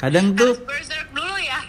kadang 0.00 0.32
tuh 0.32 0.56
harus 0.56 0.64
berserk 0.64 1.08
dulu 1.12 1.36
ya. 1.36 1.60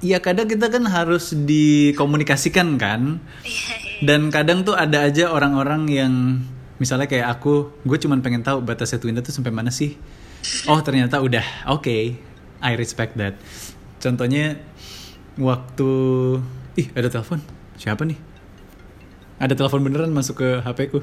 Iya 0.00 0.18
kadang 0.24 0.48
kita 0.48 0.72
kan 0.72 0.88
harus 0.88 1.36
dikomunikasikan 1.36 2.80
kan? 2.80 3.20
Iya, 3.44 3.74
iya. 3.76 4.00
Dan 4.02 4.32
kadang 4.32 4.64
tuh 4.64 4.72
ada 4.72 5.04
aja 5.04 5.28
orang-orang 5.28 5.82
yang 5.92 6.14
Misalnya 6.80 7.06
kayak 7.06 7.38
aku 7.38 7.70
Gue 7.86 7.94
cuman 7.94 8.24
pengen 8.26 8.42
tahu 8.42 8.58
batasnya 8.58 8.98
Twinda 8.98 9.22
tuh 9.22 9.30
sampai 9.30 9.54
mana 9.54 9.70
sih? 9.70 9.94
Oh 10.66 10.80
ternyata 10.82 11.20
udah. 11.20 11.70
Oke. 11.70 12.18
I 12.58 12.72
respect 12.74 13.14
that. 13.20 13.36
Contohnya 14.02 14.58
Waktu 15.38 15.90
Ih 16.74 16.88
ada 16.96 17.06
telepon. 17.12 17.38
Siapa 17.78 18.02
nih? 18.02 18.31
Ada 19.42 19.58
telepon 19.58 19.82
beneran 19.82 20.14
masuk 20.14 20.38
ke 20.38 20.48
HP 20.62 20.94
ku. 20.94 21.02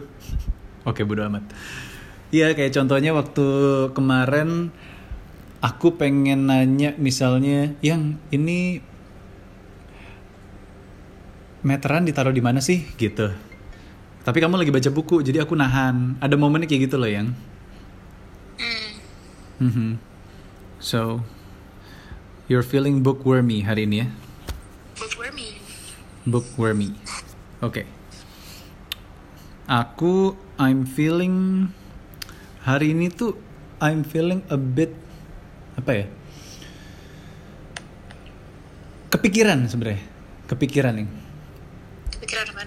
Oke 0.88 1.03
bodo 1.03 1.27
amat. 1.27 1.43
Iya 2.31 2.55
kayak 2.55 2.72
contohnya 2.72 3.12
waktu 3.12 3.46
kemarin 3.91 4.72
Aku 5.60 6.00
pengen 6.00 6.48
nanya 6.48 6.96
misalnya 6.96 7.75
Yang 7.84 8.15
ini 8.31 8.79
Meteran 11.67 12.08
ditaruh 12.08 12.31
di 12.31 12.39
mana 12.39 12.63
sih? 12.63 12.88
Gitu. 12.96 13.27
Tapi 14.24 14.38
kamu 14.39 14.55
lagi 14.55 14.72
baca 14.72 14.88
buku 14.88 15.19
Jadi 15.19 15.43
aku 15.43 15.60
nahan. 15.60 16.15
Ada 16.24 16.39
momennya 16.39 16.72
kayak 16.72 16.88
gitu 16.88 16.96
loh 16.96 17.12
yang. 17.12 17.36
Hmm. 18.55 18.91
Mhm. 19.67 19.89
So 20.79 21.27
You're 22.48 22.63
feeling 22.63 23.03
bookwormy 23.03 23.67
hari 23.67 23.84
ini 23.84 24.08
ya? 24.08 24.08
Bookwormy. 24.96 25.60
Bookwormy. 26.24 26.96
Oke 27.60 27.99
Aku 29.70 30.34
I'm 30.58 30.90
feeling 30.90 31.70
Hari 32.66 32.98
ini 32.98 33.14
tuh 33.14 33.38
I'm 33.78 34.02
feeling 34.02 34.42
a 34.50 34.58
bit 34.58 34.98
Apa 35.78 35.92
ya? 35.94 36.06
Kepikiran 39.14 39.70
sebenarnya 39.70 40.02
Kepikiran 40.50 40.98
nih. 40.98 41.08
Pikiran 42.18 42.50
apa? 42.50 42.66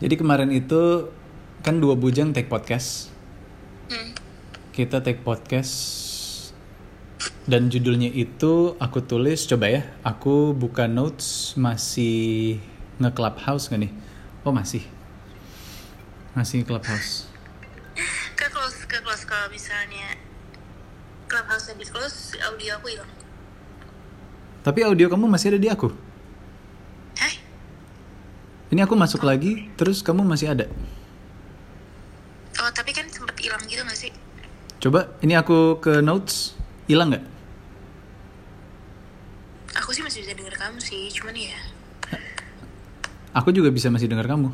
Jadi 0.00 0.14
kemarin 0.16 0.48
itu 0.48 1.12
Kan 1.60 1.76
dua 1.76 1.92
bujang 1.92 2.32
take 2.32 2.48
podcast. 2.48 3.12
Hmm. 3.92 4.16
Kita 4.72 5.04
take 5.04 5.20
podcast 5.20 5.76
Dan 7.44 7.68
judulnya 7.68 8.08
itu 8.08 8.80
Aku 8.80 9.04
tulis 9.04 9.44
Coba 9.44 9.68
ya 9.68 9.84
Aku 10.08 10.56
buka 10.56 10.88
notes 10.88 11.52
Masih 11.60 12.56
Nge-clubhouse 12.96 13.68
gak 13.68 13.84
nih? 13.84 13.92
Oh 14.40 14.56
masih 14.56 14.99
Masih 16.34 16.62
clubhouse 16.62 17.30
ke 18.40 18.46
close 18.48 18.88
ke 18.88 18.98
close 19.04 19.28
kalau 19.28 19.52
misalnya 19.52 20.16
clubhouse 21.28 21.68
habis 21.68 21.92
close 21.92 22.32
audio 22.40 22.80
aku 22.80 22.96
hilang 22.96 23.10
Tapi 24.64 24.80
audio 24.84 25.08
kamu 25.08 25.24
masih 25.24 25.56
ada 25.56 25.60
di 25.60 25.68
aku. 25.72 25.88
Hah? 27.16 27.34
Ini 28.68 28.84
aku 28.84 28.92
masuk 28.92 29.24
lagi, 29.24 29.72
terus 29.72 30.04
kamu 30.04 30.20
masih 30.20 30.52
ada. 30.52 30.68
Oh, 32.60 32.68
tapi 32.76 32.92
kan 32.92 33.08
sempet 33.08 33.40
hilang 33.40 33.64
gitu 33.64 33.80
gak 33.80 33.96
sih? 33.96 34.12
Coba, 34.84 35.16
ini 35.24 35.32
aku 35.32 35.80
ke 35.80 36.04
notes, 36.04 36.52
hilang 36.84 37.08
nggak? 37.08 37.24
Aku 39.80 39.96
sih 39.96 40.04
masih 40.04 40.28
bisa 40.28 40.36
denger 40.36 40.52
kamu 40.60 40.76
sih, 40.76 41.08
cuman 41.08 41.32
ya 41.40 41.56
Aku 43.32 43.48
juga 43.56 43.72
bisa 43.72 43.88
masih 43.88 44.12
dengar 44.12 44.28
kamu. 44.28 44.52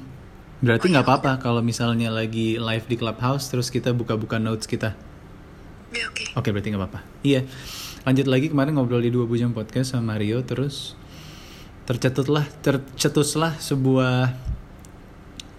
Berarti 0.64 0.88
nggak 0.88 1.04
apa-apa 1.04 1.32
kalau 1.36 1.60
misalnya 1.60 2.08
lagi 2.08 2.56
live 2.56 2.86
di 2.88 2.96
clubhouse, 2.96 3.52
terus 3.52 3.68
kita 3.68 3.92
buka-buka 3.92 4.40
notes 4.40 4.64
kita. 4.64 4.96
ya 5.92 6.08
oke. 6.08 6.25
Oke, 6.36 6.48
berarti 6.52 6.72
nggak 6.72 6.82
apa-apa. 6.82 7.00
Iya. 7.20 7.44
Lanjut 8.08 8.26
lagi 8.30 8.46
kemarin 8.48 8.78
ngobrol 8.78 9.02
di 9.04 9.12
dua 9.12 9.28
bujang 9.28 9.52
podcast 9.52 9.92
sama 9.92 10.16
Mario, 10.16 10.40
terus 10.46 10.96
tercetutlah 11.84 12.46
tercetuslah 12.64 13.58
sebuah 13.60 14.34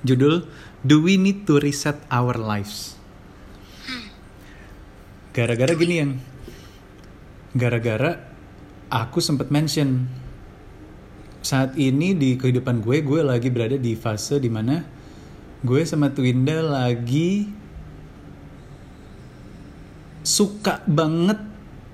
judul 0.01 0.47
Do 0.81 1.03
We 1.03 1.19
Need 1.21 1.45
to 1.45 1.61
Reset 1.61 1.97
Our 2.09 2.39
Lives? 2.41 2.97
Gara-gara 5.37 5.73
gini 5.77 5.95
yang 6.01 6.11
gara-gara 7.53 8.17
aku 8.89 9.21
sempat 9.21 9.53
mention 9.53 10.09
saat 11.47 11.79
ini 11.79 12.11
di 12.11 12.35
kehidupan 12.35 12.83
gue 12.83 12.99
gue 12.99 13.23
lagi 13.23 13.47
berada 13.47 13.79
di 13.79 13.95
fase 13.95 14.35
di 14.35 14.51
mana 14.51 14.83
gue 15.63 15.79
sama 15.87 16.11
Twinda 16.11 16.59
lagi 16.59 17.47
suka 20.27 20.83
banget 20.83 21.39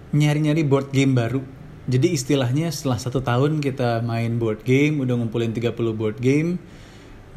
nyari-nyari 0.10 0.66
board 0.66 0.90
game 0.90 1.14
baru. 1.14 1.46
Jadi 1.86 2.18
istilahnya 2.18 2.74
setelah 2.74 2.98
satu 2.98 3.22
tahun 3.22 3.62
kita 3.62 4.02
main 4.02 4.42
board 4.42 4.66
game, 4.66 5.04
udah 5.04 5.20
ngumpulin 5.20 5.54
30 5.54 5.76
board 5.94 6.18
game, 6.18 6.58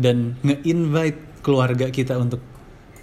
dan 0.01 0.39
nge-invite 0.41 1.19
keluarga 1.45 1.93
kita 1.93 2.17
untuk 2.17 2.41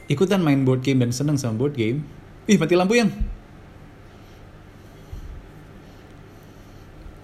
ikutan 0.10 0.42
main 0.42 0.66
board 0.66 0.82
game 0.82 1.04
dan 1.06 1.14
seneng 1.14 1.38
sama 1.38 1.60
board 1.60 1.76
game. 1.78 2.02
Ih, 2.50 2.58
mati 2.58 2.74
lampu 2.74 2.96
yang. 2.98 3.12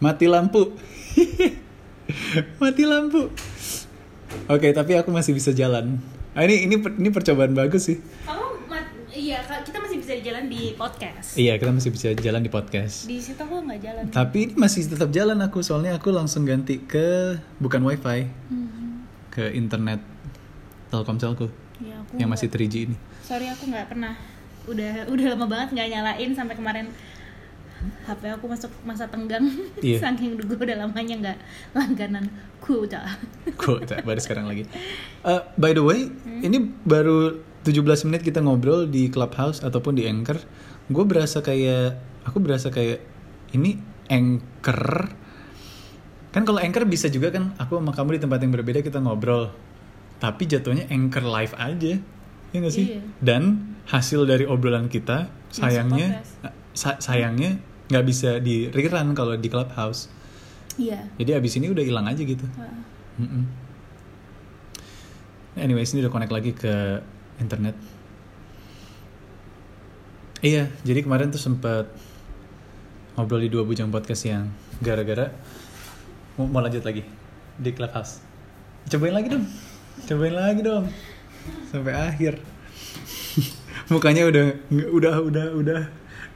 Mati 0.04 0.26
lampu. 0.30 0.76
mati 2.58 2.84
lampu. 2.84 3.30
Oke, 4.46 4.70
tapi 4.72 4.94
aku 4.94 5.10
masih 5.10 5.34
bisa 5.34 5.50
jalan. 5.52 5.98
Ah, 6.32 6.46
ini 6.46 6.66
ini 6.66 6.76
ini 6.78 7.10
percobaan 7.10 7.54
bagus 7.54 7.90
sih. 7.90 7.98
Kamu 8.24 8.48
iya 9.10 9.42
kita 9.42 9.82
masih 9.82 9.98
bisa 10.00 10.14
jalan 10.22 10.48
di 10.48 10.74
podcast. 10.74 11.36
Iya, 11.36 11.58
kita 11.58 11.70
masih 11.70 11.90
bisa 11.92 12.08
jalan 12.16 12.40
di 12.40 12.48
podcast. 12.48 13.04
Di 13.04 13.18
situ 13.20 13.38
aku 13.38 13.60
nggak 13.60 13.82
jalan. 13.82 14.04
Tapi 14.08 14.38
ini 14.48 14.54
masih 14.56 14.86
tetap 14.86 15.10
jalan 15.10 15.38
aku 15.42 15.60
soalnya 15.60 15.98
aku 15.98 16.10
langsung 16.10 16.46
ganti 16.46 16.80
ke 16.80 17.36
bukan 17.58 17.82
wifi 17.84 18.30
Hmm. 18.48 19.04
ke 19.30 19.52
internet 19.52 20.00
Telkomselku 20.90 21.50
Ya, 21.80 21.96
aku 22.02 22.18
yang 22.18 22.28
masih 22.28 22.50
3G 22.50 22.76
ini. 22.90 22.96
sorry 23.22 23.46
aku 23.46 23.70
nggak 23.70 23.88
pernah 23.88 24.18
udah 24.66 25.06
udah 25.08 25.26
lama 25.32 25.46
banget 25.46 25.70
nggak 25.78 25.88
nyalain 25.94 26.30
sampai 26.34 26.56
kemarin 26.58 26.86
HP 28.04 28.22
aku 28.30 28.46
masuk 28.46 28.72
masa 28.82 29.08
tenggang 29.08 29.46
Iya. 29.80 30.00
saking 30.02 30.36
gue 30.36 30.56
udah 30.56 30.78
lamanya 30.80 31.16
nggak 31.20 31.38
langganan 31.72 32.26
kuota 32.60 33.04
tak, 33.88 34.04
baru 34.08 34.20
sekarang 34.20 34.46
lagi. 34.46 34.68
Eh, 35.24 35.42
by 35.56 35.72
the 35.72 35.82
way, 35.82 36.12
ini 36.40 36.58
baru 36.84 37.40
17 37.64 38.08
menit 38.08 38.22
kita 38.22 38.40
ngobrol 38.40 38.86
di 38.86 39.08
Clubhouse 39.08 39.62
ataupun 39.62 39.96
di 39.96 40.06
Anchor. 40.06 40.40
Gue 40.88 41.04
berasa 41.04 41.40
kayak 41.40 41.96
aku 42.24 42.40
berasa 42.40 42.68
kayak 42.68 43.00
ini 43.52 43.80
Anchor. 44.08 45.12
Kan 46.30 46.46
kalau 46.46 46.60
Anchor 46.60 46.86
bisa 46.86 47.08
juga 47.08 47.32
kan 47.32 47.56
aku 47.58 47.76
sama 47.76 47.92
kamu 47.92 48.16
di 48.16 48.22
tempat 48.22 48.40
yang 48.40 48.54
berbeda 48.54 48.80
kita 48.80 49.00
ngobrol. 49.00 49.50
Tapi 50.20 50.44
jatuhnya 50.46 50.86
Anchor 50.88 51.24
live 51.24 51.56
aja. 51.56 51.94
Ya 52.50 52.58
nggak 52.58 52.74
sih? 52.74 52.86
Iya. 52.96 53.02
Dan 53.20 53.44
hasil 53.88 54.24
dari 54.24 54.46
obrolan 54.46 54.86
kita 54.88 55.30
sayangnya 55.50 56.22
sa- 56.72 57.02
sayangnya 57.02 57.58
nggak 57.90 58.06
bisa 58.06 58.38
di 58.38 58.70
rerun 58.70 59.18
kalau 59.18 59.34
di 59.34 59.50
Clubhouse. 59.50 60.08
iya 60.78 61.10
Jadi 61.18 61.32
abis 61.36 61.58
ini 61.58 61.74
udah 61.74 61.84
hilang 61.84 62.06
aja 62.06 62.22
gitu. 62.22 62.46
Wah. 62.56 62.70
Mm-mm. 63.20 63.44
Anyways, 65.60 65.92
ini 65.92 66.06
udah 66.06 66.14
connect 66.14 66.32
lagi 66.32 66.56
ke 66.56 67.04
internet. 67.42 67.76
Iya, 70.40 70.72
jadi 70.88 71.04
kemarin 71.04 71.36
tuh 71.36 71.42
sempet 71.42 71.92
ngobrol 73.20 73.44
di 73.44 73.52
dua 73.52 73.68
bujang 73.68 73.92
podcast 73.92 74.24
yang 74.24 74.48
gara-gara 74.80 75.36
mau, 76.40 76.48
mau 76.48 76.64
lanjut 76.64 76.80
lagi 76.80 77.04
di 77.60 77.76
clubhouse. 77.76 78.24
Cobain 78.88 79.12
lagi 79.12 79.28
dong, 79.36 79.44
cobain 80.08 80.32
lagi 80.32 80.64
dong 80.64 80.88
sampai 81.68 81.92
akhir. 81.92 82.40
Mukanya 83.92 84.32
udah 84.32 84.46
udah 84.72 85.16
udah 85.28 85.46
udah 85.60 85.82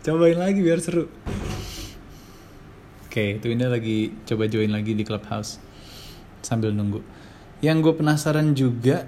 cobain 0.04 0.36
lagi 0.36 0.60
biar 0.60 0.84
seru. 0.84 1.08
Oke, 3.14 3.38
itu 3.38 3.46
Winda 3.46 3.70
lagi 3.70 4.10
coba 4.26 4.50
join 4.50 4.74
lagi 4.74 4.98
di 4.98 5.06
clubhouse 5.06 5.62
sambil 6.42 6.74
nunggu. 6.74 7.06
Yang 7.62 7.78
gue 7.86 7.94
penasaran 8.02 8.58
juga, 8.58 9.06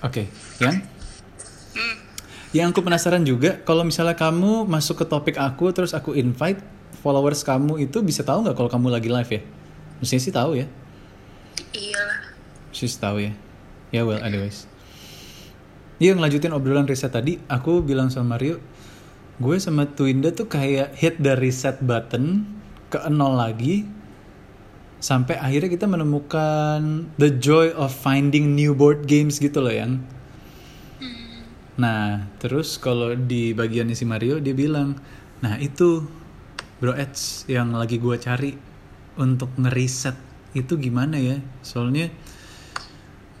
oke, 0.00 0.24
yang 0.56 0.80
yang 2.56 2.72
aku 2.72 2.80
penasaran 2.80 3.28
juga, 3.28 3.60
kalau 3.60 3.84
misalnya 3.84 4.16
kamu 4.16 4.64
masuk 4.72 5.04
ke 5.04 5.04
topik 5.04 5.36
aku 5.36 5.68
terus 5.76 5.92
aku 5.92 6.16
invite 6.16 6.64
followers 7.04 7.44
kamu 7.44 7.76
itu 7.84 8.00
bisa 8.00 8.24
tahu 8.24 8.48
nggak 8.48 8.56
kalau 8.56 8.72
kamu 8.72 8.88
lagi 8.88 9.12
live 9.12 9.28
ya? 9.28 9.44
Mestinya 10.00 10.22
sih 10.24 10.32
tahu 10.32 10.50
ya, 10.56 10.66
Iyalah. 11.76 12.20
sih 12.72 12.88
tahu 12.88 13.20
ya. 13.20 13.36
Ya 13.92 14.00
well, 14.08 14.24
anyways. 14.24 14.64
Iya 16.00 16.16
ngelanjutin 16.16 16.56
obrolan 16.56 16.88
riset 16.88 17.12
tadi, 17.12 17.36
aku 17.52 17.84
bilang 17.84 18.08
sama 18.08 18.40
Mario, 18.40 18.64
gue 19.38 19.56
sama 19.62 19.86
Twinda 19.86 20.34
tuh 20.34 20.50
kayak 20.50 20.98
hit 20.98 21.22
the 21.22 21.38
reset 21.38 21.78
button 21.82 22.46
ke 22.90 22.98
nol 23.06 23.38
lagi, 23.38 23.86
sampai 24.98 25.38
akhirnya 25.38 25.70
kita 25.70 25.86
menemukan 25.86 27.06
the 27.22 27.30
joy 27.30 27.70
of 27.74 27.94
finding 27.94 28.58
new 28.58 28.74
board 28.74 29.06
games 29.06 29.38
gitu 29.38 29.62
loh 29.62 29.70
yang. 29.70 30.02
Nah, 31.78 32.26
terus 32.42 32.74
kalau 32.82 33.14
di 33.14 33.54
bagiannya 33.54 33.94
si 33.94 34.02
Mario 34.02 34.42
dia 34.42 34.50
bilang, 34.50 34.98
nah 35.38 35.54
itu 35.62 36.02
Bro 36.82 36.98
Eds 36.98 37.46
yang 37.46 37.70
lagi 37.70 38.02
gua 38.02 38.18
cari 38.18 38.54
untuk 39.18 39.54
ngeriset 39.54 40.18
itu 40.58 40.74
gimana 40.74 41.14
ya? 41.14 41.38
Soalnya 41.62 42.10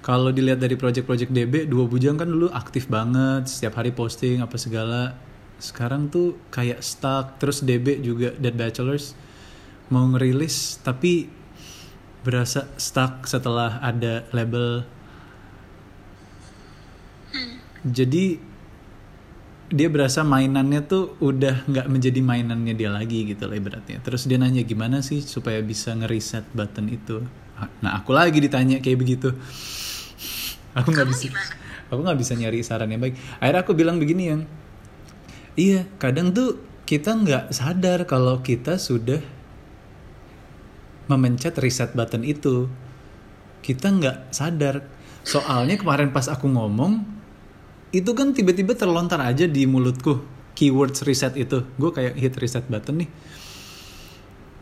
kalau 0.06 0.30
dilihat 0.30 0.62
dari 0.62 0.78
project-project 0.78 1.34
DB, 1.34 1.66
dua 1.66 1.90
bujang 1.90 2.14
kan 2.14 2.30
dulu 2.30 2.46
aktif 2.54 2.86
banget, 2.86 3.50
setiap 3.50 3.82
hari 3.82 3.90
posting 3.90 4.38
apa 4.38 4.54
segala. 4.54 5.18
Sekarang 5.58 6.06
tuh 6.06 6.38
kayak 6.54 6.80
stuck, 6.80 7.36
terus 7.42 7.66
DB 7.66 7.98
juga 7.98 8.34
Dead 8.38 8.54
Bachelors 8.54 9.18
mau 9.90 10.04
ngerilis 10.06 10.78
tapi 10.84 11.26
berasa 12.22 12.68
stuck 12.78 13.26
setelah 13.26 13.82
ada 13.82 14.26
label. 14.30 14.84
Jadi 17.82 18.38
dia 19.68 19.88
berasa 19.92 20.24
mainannya 20.24 20.80
tuh 20.88 21.20
udah 21.20 21.68
nggak 21.68 21.86
menjadi 21.92 22.20
mainannya 22.24 22.72
dia 22.72 22.88
lagi 22.88 23.28
gitu 23.28 23.44
lah 23.44 23.56
ibaratnya. 23.56 24.00
Terus 24.00 24.24
dia 24.24 24.40
nanya 24.40 24.64
gimana 24.64 25.04
sih 25.04 25.20
supaya 25.20 25.60
bisa 25.60 25.92
ngeriset 25.92 26.48
button 26.56 26.88
itu? 26.88 27.20
Nah 27.84 28.00
aku 28.00 28.16
lagi 28.16 28.40
ditanya 28.40 28.80
kayak 28.80 28.98
begitu. 28.98 29.34
Aku 30.78 30.94
nggak 30.94 31.08
bisa 31.10 31.28
gimana? 31.28 31.52
aku 31.88 32.00
nggak 32.04 32.20
bisa 32.20 32.32
nyari 32.36 32.60
saran 32.60 32.92
yang 32.92 33.00
baik. 33.00 33.16
Akhirnya 33.40 33.60
aku 33.64 33.72
bilang 33.72 33.96
begini 33.96 34.24
yang 34.28 34.40
iya 35.58 35.90
kadang 35.98 36.30
tuh 36.30 36.62
kita 36.86 37.12
nggak 37.18 37.52
sadar 37.52 38.06
kalau 38.06 38.40
kita 38.40 38.78
sudah 38.80 39.20
memencet 41.10 41.56
reset 41.58 41.92
button 41.92 42.22
itu. 42.22 42.70
Kita 43.64 43.90
nggak 43.90 44.32
sadar. 44.32 44.86
Soalnya 45.26 45.76
kemarin 45.76 46.14
pas 46.14 46.30
aku 46.30 46.46
ngomong 46.46 47.04
itu 47.92 48.12
kan 48.12 48.36
tiba-tiba 48.36 48.76
terlontar 48.76 49.20
aja 49.24 49.48
di 49.48 49.64
mulutku 49.64 50.22
keywords 50.54 51.02
reset 51.04 51.34
itu. 51.36 51.64
Gue 51.80 51.90
kayak 51.90 52.14
hit 52.16 52.36
reset 52.40 52.64
button 52.68 53.04
nih. 53.04 53.10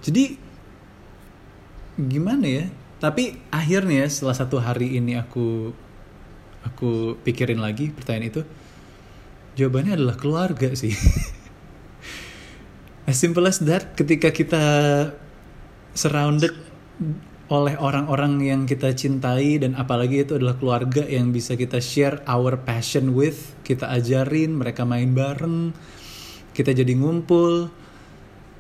Jadi 0.03 0.25
gimana 1.99 2.47
ya? 2.47 2.65
Tapi 2.97 3.39
akhirnya 3.53 4.09
setelah 4.09 4.35
satu 4.35 4.57
hari 4.63 4.97
ini 4.97 5.19
aku 5.19 5.71
aku 6.65 7.15
pikirin 7.23 7.63
lagi 7.63 7.95
pertanyaan 7.95 8.31
itu 8.33 8.43
jawabannya 9.57 9.97
adalah 9.97 10.17
keluarga 10.21 10.77
sih. 10.77 10.93
As 13.11 13.17
simple 13.17 13.49
as 13.49 13.63
that 13.65 13.97
ketika 13.97 14.35
kita 14.35 14.65
surrounded 15.97 16.53
oleh 17.47 17.79
orang-orang 17.79 18.43
yang 18.43 18.61
kita 18.67 18.91
cintai 18.91 19.63
dan 19.63 19.79
apalagi 19.79 20.27
itu 20.27 20.35
adalah 20.35 20.59
keluarga 20.59 21.07
yang 21.07 21.31
bisa 21.31 21.55
kita 21.55 21.79
share 21.79 22.19
our 22.27 22.59
passion 22.59 23.15
with 23.15 23.55
kita 23.63 23.87
ajarin 23.87 24.59
mereka 24.59 24.83
main 24.83 25.15
bareng 25.15 25.71
kita 26.51 26.75
jadi 26.75 26.91
ngumpul 26.99 27.71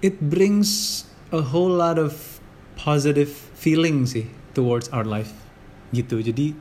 it 0.06 0.22
brings 0.22 1.02
a 1.34 1.42
whole 1.42 1.82
lot 1.82 1.98
of 1.98 2.38
positive 2.78 3.34
feeling 3.58 4.06
sih 4.06 4.30
towards 4.54 4.86
our 4.94 5.04
life. 5.04 5.34
Gitu. 5.90 6.22
Jadi 6.22 6.54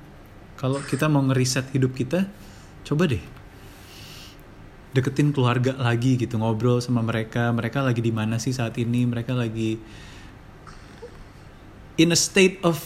kalau 0.58 0.82
kita 0.82 1.06
mau 1.06 1.21
ngeriset 1.21 1.69
hidup 1.76 1.93
kita 1.93 2.26
coba 2.88 3.06
deh 3.06 3.21
deketin 4.95 5.36
keluarga 5.36 5.75
lagi 5.75 6.15
gitu 6.15 6.39
ngobrol 6.39 6.79
sama 6.79 7.03
mereka 7.03 7.51
mereka 7.51 7.84
lagi 7.84 7.99
di 7.99 8.15
mana 8.15 8.39
sih 8.39 8.55
saat 8.55 8.79
ini 8.79 9.03
mereka 9.03 9.36
lagi 9.36 9.75
in 11.97 12.12
a 12.12 12.17
state 12.17 12.63
of 12.63 12.79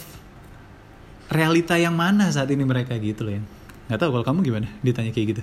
realita 1.30 1.78
yang 1.78 1.94
mana 1.94 2.26
saat 2.28 2.50
ini 2.50 2.66
mereka 2.66 2.98
gitu 2.98 3.22
loh 3.22 3.38
ya 3.38 3.42
nggak 3.86 3.98
tahu 3.98 4.10
kalau 4.10 4.24
kamu 4.26 4.38
gimana 4.42 4.68
ditanya 4.82 5.10
kayak 5.10 5.38
gitu 5.38 5.42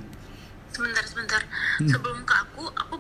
sebentar 0.72 1.04
sebentar 1.04 1.42
Hmm. 1.78 1.94
sebelum 1.94 2.26
ke 2.26 2.34
aku 2.34 2.66
aku 2.74 2.98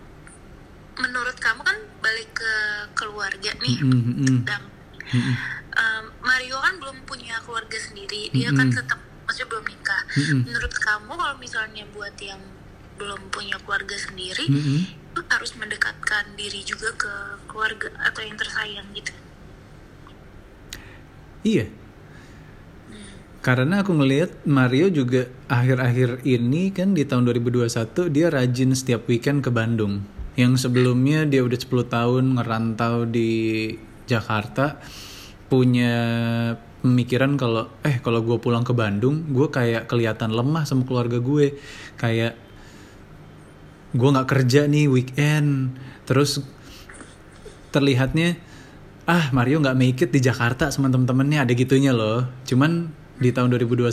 menurut 1.01 1.33
kamu 1.33 1.65
kan 1.65 1.73
balik 1.97 2.29
ke 2.29 2.53
keluarga 2.93 3.49
nih 3.57 3.81
Mm, 3.81 3.89
mm, 3.89 4.15
mm. 4.21 4.39
dan 4.45 4.61
Mm-mm. 5.09 5.33
um, 5.73 6.03
Mario 6.21 6.61
kan 6.61 6.77
belum 6.77 7.01
punya 7.09 7.41
keluarga 7.41 7.73
sendiri 7.73 8.29
dia 8.29 8.53
kan 8.53 8.69
Mm-mm. 8.69 8.77
tetap 8.77 9.01
masih 9.25 9.49
belum 9.49 9.65
nikah 9.65 10.01
Mm-mm. 10.13 10.45
menurut 10.45 10.73
kamu 10.77 11.09
kalau 11.09 11.35
misalnya 11.41 11.89
buat 11.89 12.13
yang 12.21 12.37
belum 12.97 13.29
punya 13.29 13.55
keluarga 13.63 13.95
sendiri 13.95 14.45
Mm-mm. 14.49 14.79
itu 15.13 15.21
harus 15.29 15.53
mendekatkan 15.55 16.33
diri 16.35 16.65
juga 16.65 16.89
ke 16.97 17.13
keluarga 17.45 17.93
atau 18.03 18.21
yang 18.25 18.37
tersayang 18.37 18.89
gitu 18.91 19.13
Iya. 21.47 21.65
Karena 23.39 23.79
aku 23.79 23.95
ngelihat 23.95 24.43
Mario 24.43 24.91
juga 24.91 25.31
akhir-akhir 25.47 26.27
ini 26.27 26.75
kan 26.75 26.91
di 26.91 27.07
tahun 27.07 27.31
2021 27.31 28.11
dia 28.11 28.27
rajin 28.27 28.75
setiap 28.75 29.07
weekend 29.07 29.39
ke 29.39 29.47
Bandung. 29.47 30.03
Yang 30.35 30.67
sebelumnya 30.67 31.23
dia 31.23 31.47
udah 31.47 31.55
10 31.55 31.87
tahun 31.87 32.23
ngerantau 32.35 33.07
di 33.07 33.71
Jakarta 34.03 34.83
punya 35.47 35.95
pemikiran 36.83 37.39
kalau 37.39 37.71
eh 37.87 38.03
kalau 38.03 38.19
gue 38.19 38.35
pulang 38.37 38.67
ke 38.67 38.75
Bandung 38.75 39.31
gue 39.31 39.47
kayak 39.47 39.87
kelihatan 39.87 40.35
lemah 40.35 40.67
sama 40.67 40.83
keluarga 40.83 41.17
gue 41.23 41.55
kayak 41.95 42.35
gue 43.95 44.09
nggak 44.09 44.27
kerja 44.27 44.67
nih 44.67 44.91
weekend. 44.91 45.77
Terus 46.03 46.43
terlihatnya 47.71 48.39
ah 49.07 49.31
Mario 49.31 49.63
nggak 49.63 49.77
make 49.79 50.03
it 50.03 50.11
di 50.11 50.19
Jakarta 50.19 50.67
sama 50.67 50.91
temen-temennya 50.91 51.47
ada 51.47 51.53
gitunya 51.55 51.95
loh. 51.95 52.27
Cuman 52.43 52.91
di 53.17 53.31
tahun 53.31 53.53
2021 53.55 53.91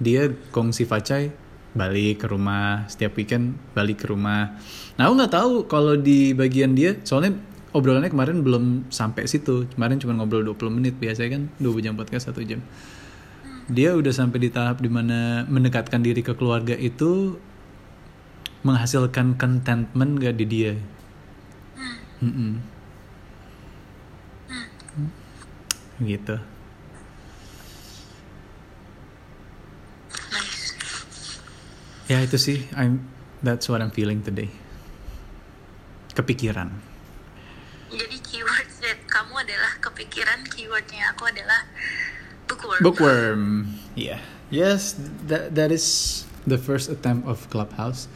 dia 0.00 0.28
kongsi 0.52 0.84
Facai 0.84 1.32
balik 1.72 2.24
ke 2.24 2.26
rumah. 2.28 2.84
Setiap 2.88 3.16
weekend 3.16 3.56
balik 3.72 4.04
ke 4.04 4.06
rumah. 4.12 4.56
Nah 5.00 5.08
aku 5.08 5.14
nggak 5.16 5.32
tahu 5.32 5.52
kalau 5.68 5.96
di 5.96 6.36
bagian 6.36 6.76
dia 6.76 6.96
soalnya 7.04 7.36
obrolannya 7.76 8.12
kemarin 8.12 8.40
belum 8.44 8.88
sampai 8.92 9.28
situ. 9.28 9.68
Kemarin 9.76 10.00
cuma 10.00 10.16
ngobrol 10.16 10.44
20 10.44 10.76
menit 10.76 10.94
biasanya 10.96 11.40
kan 11.40 11.42
2 11.60 11.84
jam 11.84 11.96
podcast 11.96 12.32
satu 12.32 12.44
jam. 12.44 12.60
Dia 13.66 13.98
udah 13.98 14.14
sampai 14.14 14.46
di 14.46 14.48
tahap 14.48 14.78
di 14.78 14.86
mana 14.86 15.42
mendekatkan 15.48 15.98
diri 15.98 16.22
ke 16.22 16.38
keluarga 16.38 16.78
itu 16.78 17.34
menghasilkan 18.66 19.38
contentment 19.38 20.18
gak 20.18 20.34
di 20.42 20.46
dia? 20.50 20.74
Mm-mm. 22.18 22.58
gitu. 26.00 26.36
Nice 30.32 30.76
ya 32.06 32.20
itu 32.20 32.36
sih. 32.36 32.58
I'm 32.76 33.08
that's 33.40 33.66
what 33.72 33.80
I'm 33.80 33.92
feeling 33.92 34.20
today. 34.20 34.52
Kepikiran. 36.12 36.72
Jadi 37.92 38.16
keywordnya 38.20 38.92
kamu 39.08 39.34
adalah 39.40 39.72
kepikiran 39.80 40.40
keywordnya 40.52 41.16
aku 41.16 41.24
adalah 41.32 41.60
bookworm. 42.44 42.80
Bookworm. 42.84 43.42
Yeah. 43.96 44.20
Yes 44.52 44.94
that 45.26 45.56
that 45.58 45.72
is 45.72 46.22
the 46.46 46.60
first 46.60 46.86
attempt 46.86 47.26
of 47.26 47.48
clubhouse 47.50 48.06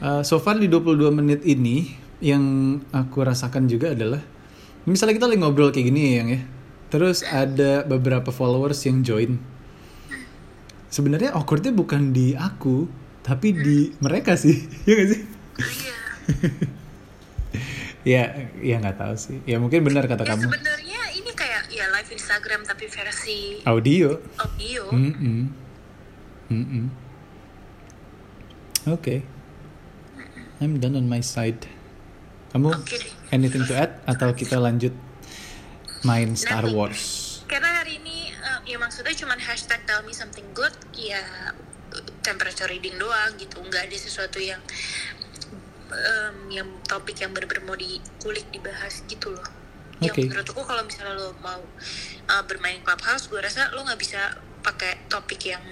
Uh, 0.00 0.24
so 0.24 0.40
far 0.40 0.56
di 0.56 0.64
22 0.64 1.12
menit 1.12 1.44
ini 1.44 1.92
yang 2.24 2.40
aku 2.88 3.20
rasakan 3.20 3.68
juga 3.68 3.92
adalah 3.92 4.24
misalnya 4.88 5.20
kita 5.20 5.28
lagi 5.28 5.40
ngobrol 5.40 5.68
kayak 5.72 5.92
gini 5.92 6.00
ya 6.00 6.12
yang 6.24 6.28
ya. 6.32 6.40
Terus 6.90 7.20
ada 7.22 7.84
beberapa 7.84 8.32
followers 8.32 8.80
yang 8.88 9.04
join. 9.04 9.36
Sebenarnya 10.90 11.36
awkwardnya 11.36 11.70
bukan 11.70 12.10
di 12.10 12.34
aku 12.34 12.88
tapi 13.20 13.52
di 13.52 13.92
mereka 14.00 14.34
sih. 14.34 14.66
Ya 14.88 14.92
gak 14.96 15.08
sih? 15.12 15.20
Iya. 15.60 15.96
Ya 18.00 18.48
ya 18.64 18.80
nggak 18.80 18.96
tahu 18.96 19.12
sih. 19.12 19.44
Ya 19.44 19.60
mungkin 19.60 19.84
benar 19.84 20.08
kata 20.08 20.24
ya 20.24 20.32
kamu. 20.32 20.48
sebenarnya 20.48 21.00
ini 21.12 21.30
kayak 21.36 21.68
ya 21.68 21.84
live 21.92 22.08
Instagram 22.08 22.64
tapi 22.64 22.88
versi 22.88 23.60
audio. 23.68 24.16
Audio. 24.40 24.88
Mm-mm. 24.88 25.40
Mm-mm. 26.48 26.84
Oke. 28.88 29.20
I'm 30.60 30.76
done 30.76 30.94
on 30.96 31.08
my 31.08 31.24
side. 31.24 31.64
Kamu 32.52 32.68
deh. 32.84 33.32
anything 33.32 33.62
to 33.64 33.74
add 33.78 34.02
atau 34.04 34.34
kita 34.34 34.58
lanjut 34.58 34.92
main 36.02 36.34
Star 36.34 36.66
Nothing. 36.66 36.76
Wars? 36.76 37.02
karena 37.50 37.82
hari 37.82 37.98
ini 37.98 38.30
eh, 38.30 38.60
ya 38.70 38.78
maksudnya 38.78 39.10
cuman 39.10 39.34
hashtag 39.42 39.82
tell 39.82 40.06
me 40.06 40.14
something 40.14 40.46
good 40.54 40.70
ya 40.94 41.18
temperature 42.22 42.70
reading 42.70 42.94
doang 42.94 43.34
gitu 43.42 43.58
nggak 43.58 43.90
ada 43.90 43.96
sesuatu 43.98 44.38
yang 44.38 44.62
em, 45.90 46.36
yang 46.54 46.68
topik 46.86 47.18
yang 47.18 47.34
bener-bener 47.34 47.66
mau 47.66 47.74
dikulik 47.74 48.46
dibahas 48.54 49.02
gitu 49.10 49.34
loh 49.34 49.42
yang 49.98 50.14
Oke. 50.14 50.30
menurutku 50.30 50.62
kalau 50.62 50.86
misalnya 50.86 51.18
lo 51.18 51.34
mau 51.42 51.58
eh, 52.30 52.42
bermain 52.46 52.78
clubhouse 52.86 53.26
gue 53.26 53.42
rasa 53.42 53.74
lo 53.74 53.82
nggak 53.82 53.98
bisa 53.98 54.38
pakai 54.62 55.10
topik 55.10 55.50
yang 55.50 55.66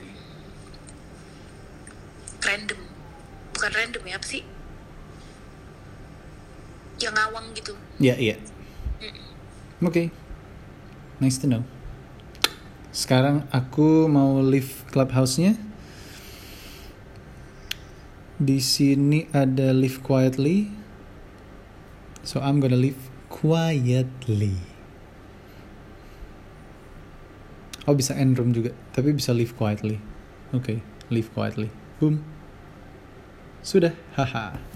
random 2.43 2.81
bukan 3.55 3.71
random 3.71 4.03
ya 4.03 4.19
apa 4.19 4.27
sih 4.27 4.43
yang 6.99 7.15
ngawang 7.15 7.47
gitu 7.55 7.75
Ya, 7.99 8.15
iya. 8.15 8.39
Oke. 9.83 10.15
Nice 11.19 11.43
to 11.43 11.51
know. 11.51 11.67
Sekarang 12.95 13.43
aku 13.51 14.07
mau 14.07 14.39
leave 14.39 14.87
clubhouse-nya. 14.95 15.59
Di 18.39 18.63
sini 18.63 19.27
ada 19.35 19.75
leave 19.75 19.99
quietly. 20.07 20.71
So 22.23 22.39
I'm 22.39 22.63
gonna 22.63 22.79
leave 22.79 23.11
quietly. 23.27 24.55
Oh 27.83 27.99
bisa 27.99 28.15
end 28.15 28.39
room 28.39 28.55
juga, 28.55 28.77
tapi 28.95 29.11
bisa 29.11 29.35
leave 29.35 29.59
quietly. 29.59 29.99
Oke, 30.55 30.85
leave 31.11 31.33
quietly. 31.35 31.73
Boom. 31.99 32.23
Sudah, 33.65 33.97
haha. 34.15 34.68